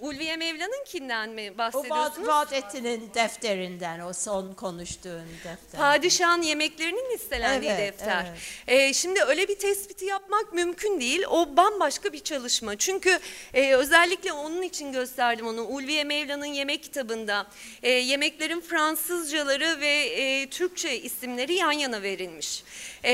Ulviye 0.00 0.36
Mevlan'ınkinden 0.36 1.30
mi 1.30 1.52
O 1.54 1.58
bahsediyorsunuz? 1.58 2.28
Vaat, 2.28 2.52
Vaadettin'in 2.52 3.10
defterinden, 3.14 4.00
o 4.00 4.12
son 4.12 4.54
konuştuğun 4.54 5.26
defter. 5.44 5.80
Padişahın 5.80 6.42
yemeklerinin 6.42 7.10
listelendiği 7.14 7.70
Evet, 7.70 7.98
defter. 7.98 8.26
evet. 8.30 8.40
Ee, 8.66 8.92
şimdi 8.92 9.22
öyle 9.22 9.48
bir 9.48 9.58
tespiti 9.58 10.04
yapmak 10.04 10.52
mümkün 10.52 11.00
değil. 11.00 11.22
O 11.30 11.56
bambaşka 11.56 12.12
bir 12.12 12.18
çalışma. 12.18 12.76
Çünkü 12.76 13.18
e, 13.54 13.74
özellikle 13.74 14.32
onun 14.32 14.62
için 14.62 14.92
gösterdim 14.92 15.46
onu. 15.46 15.62
Ulviye 15.62 16.04
Mevlan'ın 16.04 16.44
yemek 16.46 16.82
kitabında 16.82 17.46
e, 17.82 17.90
yemeklerin 17.90 18.60
Fransızcaları 18.60 19.80
ve 19.80 19.88
e, 20.06 20.46
Türkçe 20.50 21.00
isimleri 21.00 21.54
yan 21.54 21.72
yana 21.72 22.02
verilmiş. 22.02 22.64
E, 23.04 23.12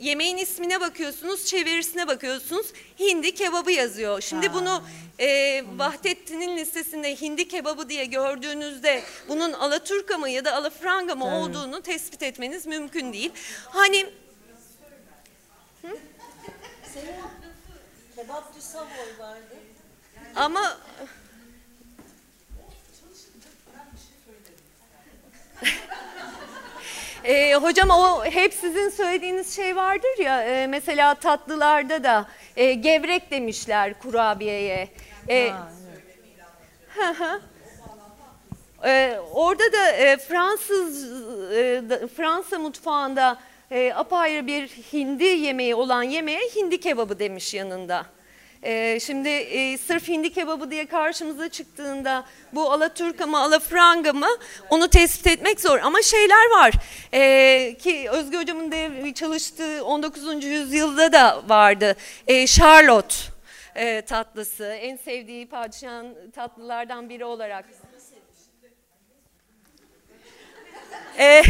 yemeğin 0.00 0.36
ismine 0.36 0.80
bakıyorsunuz, 0.80 1.46
çevirisine 1.46 2.08
bakıyorsunuz. 2.08 2.66
Hindi 3.00 3.34
kebabı 3.34 3.72
yazıyor. 3.72 4.20
Şimdi 4.20 4.52
bunu 4.54 4.82
e, 5.18 5.62
Vahdettin'in 5.76 6.56
listesinde 6.56 7.20
hindi 7.20 7.48
kebabı 7.48 7.88
diye 7.88 8.04
gördüğünüzde 8.04 9.02
bunun 9.28 9.52
Alaturka 9.52 10.18
mı 10.18 10.30
ya 10.30 10.44
da 10.44 10.54
Alafranga 10.54 11.14
mı 11.14 11.38
olduğunu 11.38 11.82
tespit 11.82 12.22
etmeniz 12.22 12.66
mümkün 12.66 13.12
değil. 13.12 13.32
Hani 13.68 14.06
Kebap 18.16 18.54
du 18.56 18.60
Savoy 18.60 19.18
vardı. 19.18 19.54
ama 20.36 20.78
Ee, 27.24 27.54
hocam 27.54 27.90
o 27.90 28.24
hep 28.24 28.54
sizin 28.54 28.88
söylediğiniz 28.88 29.56
şey 29.56 29.76
vardır 29.76 30.18
ya 30.18 30.42
e, 30.42 30.66
mesela 30.66 31.14
tatlılarda 31.14 32.04
da 32.04 32.28
e, 32.56 32.72
gevrek 32.72 33.30
demişler 33.30 33.98
kurabiyeye. 33.98 34.88
E, 35.28 35.52
Ha, 36.96 37.40
Ee, 38.84 39.18
orada 39.32 39.72
da 39.72 39.90
e, 39.90 40.16
Fransız 40.16 41.12
e, 41.52 41.82
Fransa 42.16 42.58
mutfağında 42.58 43.38
e, 43.70 43.92
apayrı 43.92 44.46
bir 44.46 44.68
hindi 44.68 45.24
yemeği 45.24 45.74
olan 45.74 46.02
yemeğe 46.02 46.40
hindi 46.56 46.80
kebabı 46.80 47.18
demiş 47.18 47.54
yanında. 47.54 48.06
E, 48.62 49.00
şimdi 49.00 49.28
e, 49.28 49.78
sırf 49.78 50.08
hindi 50.08 50.32
kebabı 50.32 50.70
diye 50.70 50.86
karşımıza 50.86 51.48
çıktığında 51.48 52.24
bu 52.52 52.72
Alaturka 52.72 53.26
mı 53.26 53.38
Alafranga 53.38 54.12
mı 54.12 54.28
onu 54.70 54.88
tespit 54.88 55.26
etmek 55.26 55.60
zor. 55.60 55.78
Ama 55.78 56.02
şeyler 56.02 56.50
var 56.50 56.72
e, 57.12 57.76
ki 57.78 58.08
Özgü 58.10 58.38
Hocam'ın 58.38 58.72
de 58.72 59.14
çalıştığı 59.14 59.84
19. 59.84 60.44
yüzyılda 60.44 61.12
da 61.12 61.42
vardı. 61.48 61.96
E, 62.26 62.46
Charlotte 62.46 63.33
e, 63.74 64.02
tatlısı. 64.02 64.64
En 64.64 64.96
sevdiği 64.96 65.48
padişahın 65.48 66.30
tatlılardan 66.30 67.08
biri 67.08 67.24
olarak. 67.24 67.64
E, 71.18 71.42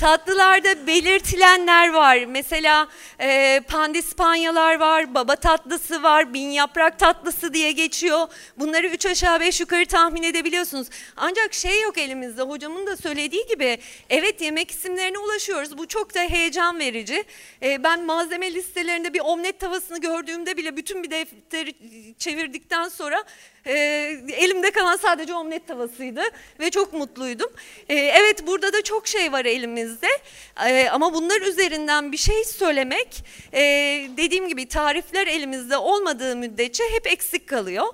tatlılarda 0.00 0.86
belirtilenler 0.86 1.92
var. 1.92 2.24
Mesela 2.28 2.88
e, 3.20 3.60
pandispanyalar 3.68 4.80
var, 4.80 5.14
baba 5.14 5.36
tatlısı 5.36 6.02
var, 6.02 6.34
bin 6.34 6.50
yaprak 6.50 6.98
tatlısı 6.98 7.54
diye 7.54 7.72
geçiyor. 7.72 8.28
Bunları 8.58 8.86
üç 8.86 9.06
aşağı 9.06 9.40
beş 9.40 9.60
yukarı 9.60 9.86
tahmin 9.86 10.22
edebiliyorsunuz. 10.22 10.88
Ancak 11.16 11.54
şey 11.54 11.82
yok 11.82 11.98
elimizde 11.98 12.42
hocamın 12.42 12.86
da 12.86 12.96
söylediği 12.96 13.46
gibi 13.46 13.78
evet 14.10 14.40
yemek 14.40 14.70
isimlerine 14.70 15.18
ulaşıyoruz. 15.18 15.78
Bu 15.78 15.88
çok 15.88 16.14
da 16.14 16.20
heyecan 16.20 16.78
verici. 16.78 17.24
E, 17.62 17.84
ben 17.84 18.04
malzeme 18.04 18.54
listelerinde 18.54 19.14
bir 19.14 19.20
omlet 19.20 19.60
tavasını 19.60 20.00
gördüğümde 20.00 20.56
bile 20.56 20.76
bütün 20.76 21.02
bir 21.02 21.10
defteri 21.10 21.74
çevirdikten 22.18 22.88
sonra 22.88 23.24
e, 23.66 23.74
elimde 24.32 24.70
kalan 24.70 24.96
sadece 24.96 25.34
omlet 25.34 25.68
tavasıydı 25.68 26.22
ve 26.60 26.70
çok 26.70 26.92
mutluydum. 26.92 27.50
E, 27.88 27.94
evet 27.94 28.46
burada 28.46 28.72
da 28.72 28.82
çok 28.82 29.08
şey 29.08 29.32
var 29.32 29.44
elimizde 29.44 30.08
E, 30.66 30.88
ama 30.88 31.14
bunlar 31.14 31.40
üzerinden 31.40 32.12
bir 32.12 32.16
şey 32.16 32.44
söylemek 32.44 33.24
e, 33.52 33.60
dediğim 34.16 34.48
gibi 34.48 34.68
tarifler 34.68 35.26
elimizde 35.26 35.76
olmadığı 35.76 36.36
müddetçe 36.36 36.84
hep 36.92 37.06
eksik 37.06 37.48
kalıyor. 37.48 37.86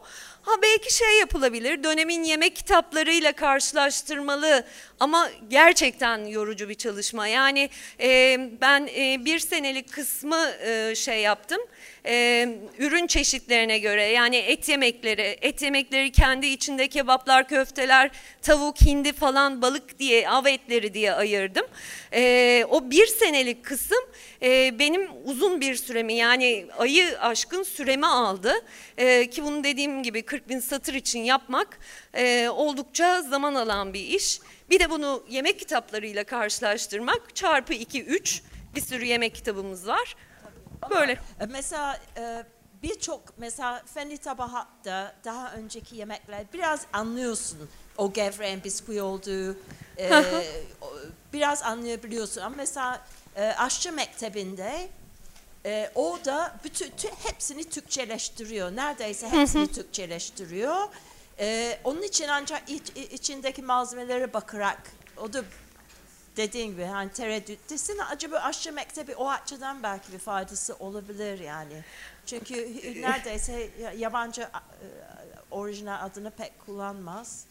Ha 0.46 0.52
belki 0.62 0.94
şey 0.94 1.18
yapılabilir, 1.18 1.84
dönemin 1.84 2.24
yemek 2.24 2.56
kitaplarıyla 2.56 3.32
karşılaştırmalı 3.32 4.64
ama 5.00 5.30
gerçekten 5.48 6.26
yorucu 6.26 6.68
bir 6.68 6.74
çalışma. 6.74 7.26
Yani 7.26 7.70
e, 8.00 8.38
ben 8.60 8.88
e, 8.96 9.24
bir 9.24 9.38
senelik 9.38 9.92
kısmı 9.92 10.50
e, 10.66 10.94
şey 10.94 11.20
yaptım, 11.20 11.60
e, 12.07 12.48
ürün 12.78 13.07
çeşitlerine 13.07 13.78
göre 13.78 14.04
yani 14.04 14.36
et 14.36 14.68
yemekleri, 14.68 15.38
et 15.40 15.62
yemekleri 15.62 16.12
kendi 16.12 16.46
içinde 16.46 16.88
kebaplar, 16.88 17.48
köfteler, 17.48 18.11
tavuk, 18.42 18.80
hindi 18.80 19.12
falan, 19.12 19.62
balık 19.62 19.98
diye, 19.98 20.28
av 20.28 20.46
etleri 20.46 20.94
diye 20.94 21.12
ayırdım. 21.12 21.66
E, 22.12 22.64
o 22.70 22.90
bir 22.90 23.07
senelik 23.07 23.64
kısım 23.64 24.04
e, 24.42 24.78
benim 24.78 25.09
uzun 25.24 25.61
bir 25.61 25.74
süremi 25.74 26.14
yani 26.14 26.66
ayı 26.78 27.20
aşkın 27.20 27.62
süremi 27.62 28.07
aldı. 28.07 28.54
E, 28.98 29.30
ki 29.30 29.44
bunu 29.44 29.64
dediğim 29.64 30.02
gibi 30.02 30.22
40 30.22 30.48
bin 30.48 30.61
satır 30.61 30.94
için 30.94 31.20
yapmak 31.20 31.78
e, 32.14 32.48
oldukça 32.48 33.22
zaman 33.22 33.54
alan 33.54 33.94
bir 33.94 34.00
iş. 34.00 34.40
Bir 34.70 34.80
de 34.80 34.90
bunu 34.90 35.24
yemek 35.28 35.59
kitaplarıyla 35.59 36.24
karşılaştırmak 36.24 37.36
çarpı 37.36 37.74
2-3 37.74 38.40
bir 38.74 38.80
sürü 38.80 39.04
yemek 39.04 39.34
kitabımız 39.34 39.86
var. 39.86 40.16
Böyle. 40.91 41.12
E, 41.41 41.47
Mesela 41.47 42.01
e, 42.16 42.45
birçok 42.82 43.39
mesela 43.39 43.82
Fendi 43.95 44.18
Tabahat'ta 44.18 45.14
daha 45.24 45.53
önceki 45.53 45.97
yemekler 45.97 46.45
biraz 46.53 46.80
anlıyorsun. 46.93 47.68
O 47.99 48.12
gevreğin 48.12 48.64
bisküvi 48.64 49.03
olduğu 49.03 49.57
e, 49.99 50.11
biraz 51.32 51.62
anlayabiliyorsun. 51.62 52.41
Ama 52.41 52.57
mesela 52.57 53.01
e, 53.37 53.43
aşçı 53.45 53.93
mektebinde 53.93 54.89
e, 55.66 55.91
o 55.95 56.18
da 56.24 56.57
bütün 56.64 56.91
tü- 56.91 57.14
hepsini 57.28 57.64
Türkçeleştiriyor. 57.70 58.76
Neredeyse 58.76 59.28
hepsini 59.28 59.72
Türkçeleştiriyor. 59.72 60.76
E, 61.39 61.78
onun 61.84 62.03
için 62.03 62.28
ancak 62.28 62.62
iç- 62.70 62.97
içindeki 63.12 63.62
malzemelere 63.62 64.32
bakarak 64.32 64.82
o 65.16 65.32
da 65.32 65.45
dediğin 66.37 66.70
gibi 66.70 66.84
hani 66.84 67.12
tereddüttesin. 67.12 67.99
Acaba 67.99 68.37
aşçı 68.37 68.72
mektebi 68.72 69.14
o 69.14 69.30
açıdan 69.30 69.82
belki 69.82 70.12
bir 70.12 70.18
faydası 70.18 70.74
olabilir 70.74 71.41
yani. 71.41 71.84
Çünkü 72.26 72.55
neredeyse 73.01 73.68
ya- 73.82 73.93
yabancı 73.93 74.43
e, 74.43 74.49
orijinal 75.51 76.05
adını 76.07 76.30
pek 76.30 76.53
kullanmaz. 76.66 77.45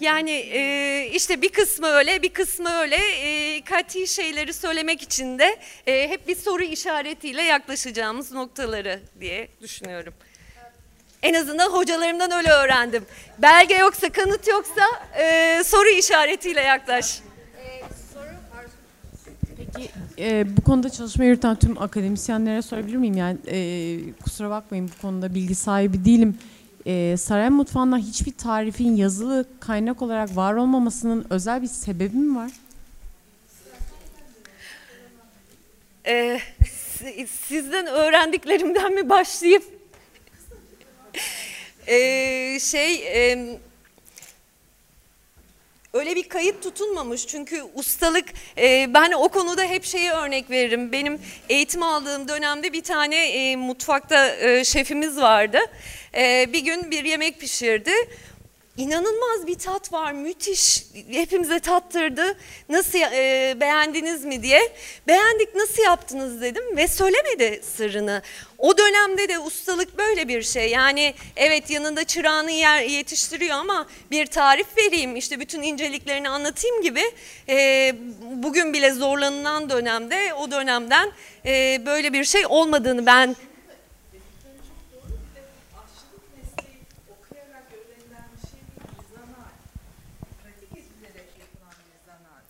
Yani 0.00 0.30
e, 0.30 1.10
işte 1.12 1.42
bir 1.42 1.48
kısmı 1.48 1.86
öyle, 1.86 2.22
bir 2.22 2.32
kısmı 2.32 2.70
öyle. 2.70 2.96
E, 2.96 3.64
kati 3.64 4.06
şeyleri 4.06 4.52
söylemek 4.52 5.02
için 5.02 5.38
de 5.38 5.58
e, 5.86 6.08
hep 6.08 6.28
bir 6.28 6.36
soru 6.36 6.62
işaretiyle 6.62 7.42
yaklaşacağımız 7.42 8.32
noktaları 8.32 9.00
diye 9.20 9.48
düşünüyorum. 9.60 10.14
En 11.22 11.34
azından 11.34 11.70
hocalarımdan 11.70 12.30
öyle 12.30 12.50
öğrendim. 12.50 13.06
Belge 13.38 13.74
yoksa, 13.74 14.08
kanıt 14.08 14.48
yoksa 14.48 14.84
e, 15.18 15.62
soru 15.64 15.88
işaretiyle 15.88 16.60
yaklaş. 16.60 17.20
Peki 19.76 19.90
e, 20.18 20.56
bu 20.56 20.60
konuda 20.60 20.90
çalışma 20.90 21.24
yürüten 21.24 21.56
tüm 21.56 21.82
akademisyenlere 21.82 22.62
sorabilir 22.62 22.96
miyim? 22.96 23.16
Yani 23.16 23.38
e, 23.46 23.98
kusura 24.24 24.50
bakmayın 24.50 24.90
bu 24.98 25.02
konuda 25.02 25.34
bilgi 25.34 25.54
sahibi 25.54 26.04
değilim. 26.04 26.38
E, 26.86 27.16
saray 27.16 27.50
mutfağından 27.50 27.98
hiçbir 27.98 28.32
tarifin 28.32 28.96
yazılı 28.96 29.44
kaynak 29.60 30.02
olarak 30.02 30.36
var 30.36 30.54
olmamasının 30.54 31.26
özel 31.30 31.62
bir 31.62 31.66
sebebi 31.66 32.16
mi 32.16 32.36
var? 32.36 32.50
Ee, 36.08 36.40
si- 36.70 37.26
sizden 37.26 37.86
öğrendiklerimden 37.86 38.94
mi 38.94 39.08
başlayayım? 39.08 39.62
Ee, 41.86 42.58
şey, 42.60 43.02
em, 43.32 43.48
öyle 45.96 46.16
bir 46.16 46.28
kayıt 46.28 46.62
tutunmamış 46.62 47.26
çünkü 47.26 47.62
ustalık, 47.74 48.24
e, 48.58 48.94
ben 48.94 49.12
o 49.12 49.28
konuda 49.28 49.64
hep 49.64 49.84
şeye 49.84 50.12
örnek 50.12 50.50
veririm. 50.50 50.92
Benim 50.92 51.18
eğitim 51.48 51.82
aldığım 51.82 52.28
dönemde 52.28 52.72
bir 52.72 52.82
tane 52.82 53.26
e, 53.26 53.56
mutfakta 53.56 54.28
e, 54.28 54.64
şefimiz 54.64 55.16
vardı. 55.16 55.58
E, 56.14 56.52
bir 56.52 56.60
gün 56.60 56.90
bir 56.90 57.04
yemek 57.04 57.40
pişirdi. 57.40 57.92
İnanılmaz 58.76 59.46
bir 59.46 59.58
tat 59.58 59.92
var, 59.92 60.12
müthiş. 60.12 60.82
Hepimize 61.10 61.60
tattırdı. 61.60 62.36
Nasıl 62.68 62.98
e, 62.98 63.56
beğendiniz 63.60 64.24
mi 64.24 64.42
diye. 64.42 64.72
Beğendik, 65.06 65.54
nasıl 65.54 65.82
yaptınız 65.82 66.42
dedim 66.42 66.76
ve 66.76 66.88
söylemedi 66.88 67.60
sırrını. 67.76 68.22
O 68.58 68.78
dönemde 68.78 69.28
de 69.28 69.38
ustalık 69.38 69.98
böyle 69.98 70.28
bir 70.28 70.42
şey. 70.42 70.70
Yani 70.70 71.14
evet 71.36 71.70
yanında 71.70 72.04
çırağını 72.04 72.50
yer 72.50 72.82
yetiştiriyor 72.82 73.56
ama 73.56 73.86
bir 74.10 74.26
tarif 74.26 74.66
vereyim, 74.76 75.16
işte 75.16 75.40
bütün 75.40 75.62
inceliklerini 75.62 76.28
anlatayım 76.28 76.82
gibi. 76.82 77.02
e, 77.48 77.94
bugün 78.32 78.72
bile 78.72 78.90
zorlanılan 78.90 79.70
dönemde, 79.70 80.34
o 80.34 80.50
dönemden 80.50 81.12
e, 81.46 81.82
böyle 81.86 82.12
bir 82.12 82.24
şey 82.24 82.46
olmadığını 82.46 83.06
ben 83.06 83.36
aşçılık 85.76 86.24
mesleği 86.36 86.78
okuyarak 87.10 87.64
öğrenilen 87.72 88.28
bir 88.34 88.48
şey 88.48 88.60
değil, 88.60 88.90
bir 88.98 89.16
zanaat. 89.16 89.54
Pratik 90.42 90.72
edilerek 90.72 91.30
yapılan 91.40 91.74
bir 91.86 91.98
zanaat. 92.06 92.44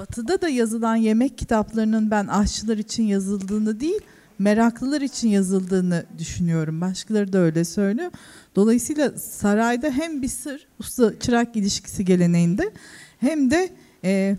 Batı'da 0.00 0.42
da 0.42 0.48
yazılan 0.48 0.96
yemek 0.96 1.38
kitaplarının 1.38 2.10
ben 2.10 2.26
aşçılar 2.26 2.78
için 2.78 3.02
yazıldığını 3.02 3.80
değil, 3.80 4.00
meraklılar 4.38 5.00
için 5.00 5.28
yazıldığını 5.28 6.04
düşünüyorum. 6.18 6.80
Başkaları 6.80 7.32
da 7.32 7.38
öyle 7.38 7.64
söylüyor. 7.64 8.10
Dolayısıyla 8.56 9.10
sarayda 9.18 9.90
hem 9.90 10.22
bir 10.22 10.28
sır, 10.28 10.66
usta-çırak 10.78 11.56
ilişkisi 11.56 12.04
geleneğinde 12.04 12.70
hem 13.18 13.50
de 13.50 13.70
e, 14.04 14.36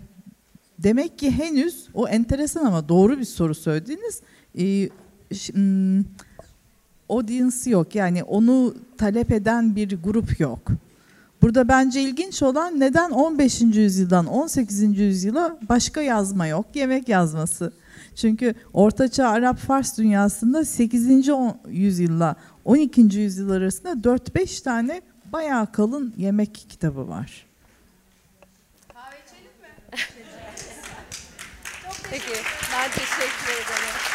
demek 0.78 1.18
ki 1.18 1.30
henüz 1.30 1.86
o 1.94 2.08
enteresan 2.08 2.64
ama 2.64 2.88
doğru 2.88 3.18
bir 3.18 3.24
soru 3.24 3.54
söylediğiniz 3.54 4.20
e, 4.58 4.88
ş- 5.34 5.54
hmm, 5.54 6.04
audience 7.08 7.70
yok. 7.70 7.94
Yani 7.94 8.24
onu 8.24 8.74
talep 8.98 9.32
eden 9.32 9.76
bir 9.76 10.02
grup 10.02 10.40
yok. 10.40 10.68
Burada 11.42 11.68
bence 11.68 12.02
ilginç 12.02 12.42
olan 12.42 12.80
neden 12.80 13.10
15. 13.10 13.60
yüzyıldan 13.60 14.26
18. 14.26 14.98
yüzyıla 14.98 15.58
başka 15.68 16.02
yazma 16.02 16.46
yok, 16.46 16.66
yemek 16.74 17.08
yazması. 17.08 17.72
Çünkü 18.16 18.54
Ortaçağ 18.72 19.28
Arap-Fars 19.28 19.98
dünyasında 19.98 20.64
8. 20.64 21.32
on- 21.32 21.56
yüzyılla 21.68 22.36
12. 22.64 23.18
yüzyıl 23.18 23.50
arasında 23.50 23.92
4-5 23.92 24.62
tane 24.62 25.02
bayağı 25.32 25.72
kalın 25.72 26.14
yemek 26.16 26.66
kitabı 26.68 27.08
var. 27.08 27.46
Kahve 28.94 29.16
içelim 29.26 29.52
mi? 29.62 29.68
Peki, 32.10 32.32
ben 32.72 32.90
teşekkür 32.90 33.52
ederim. 33.52 34.11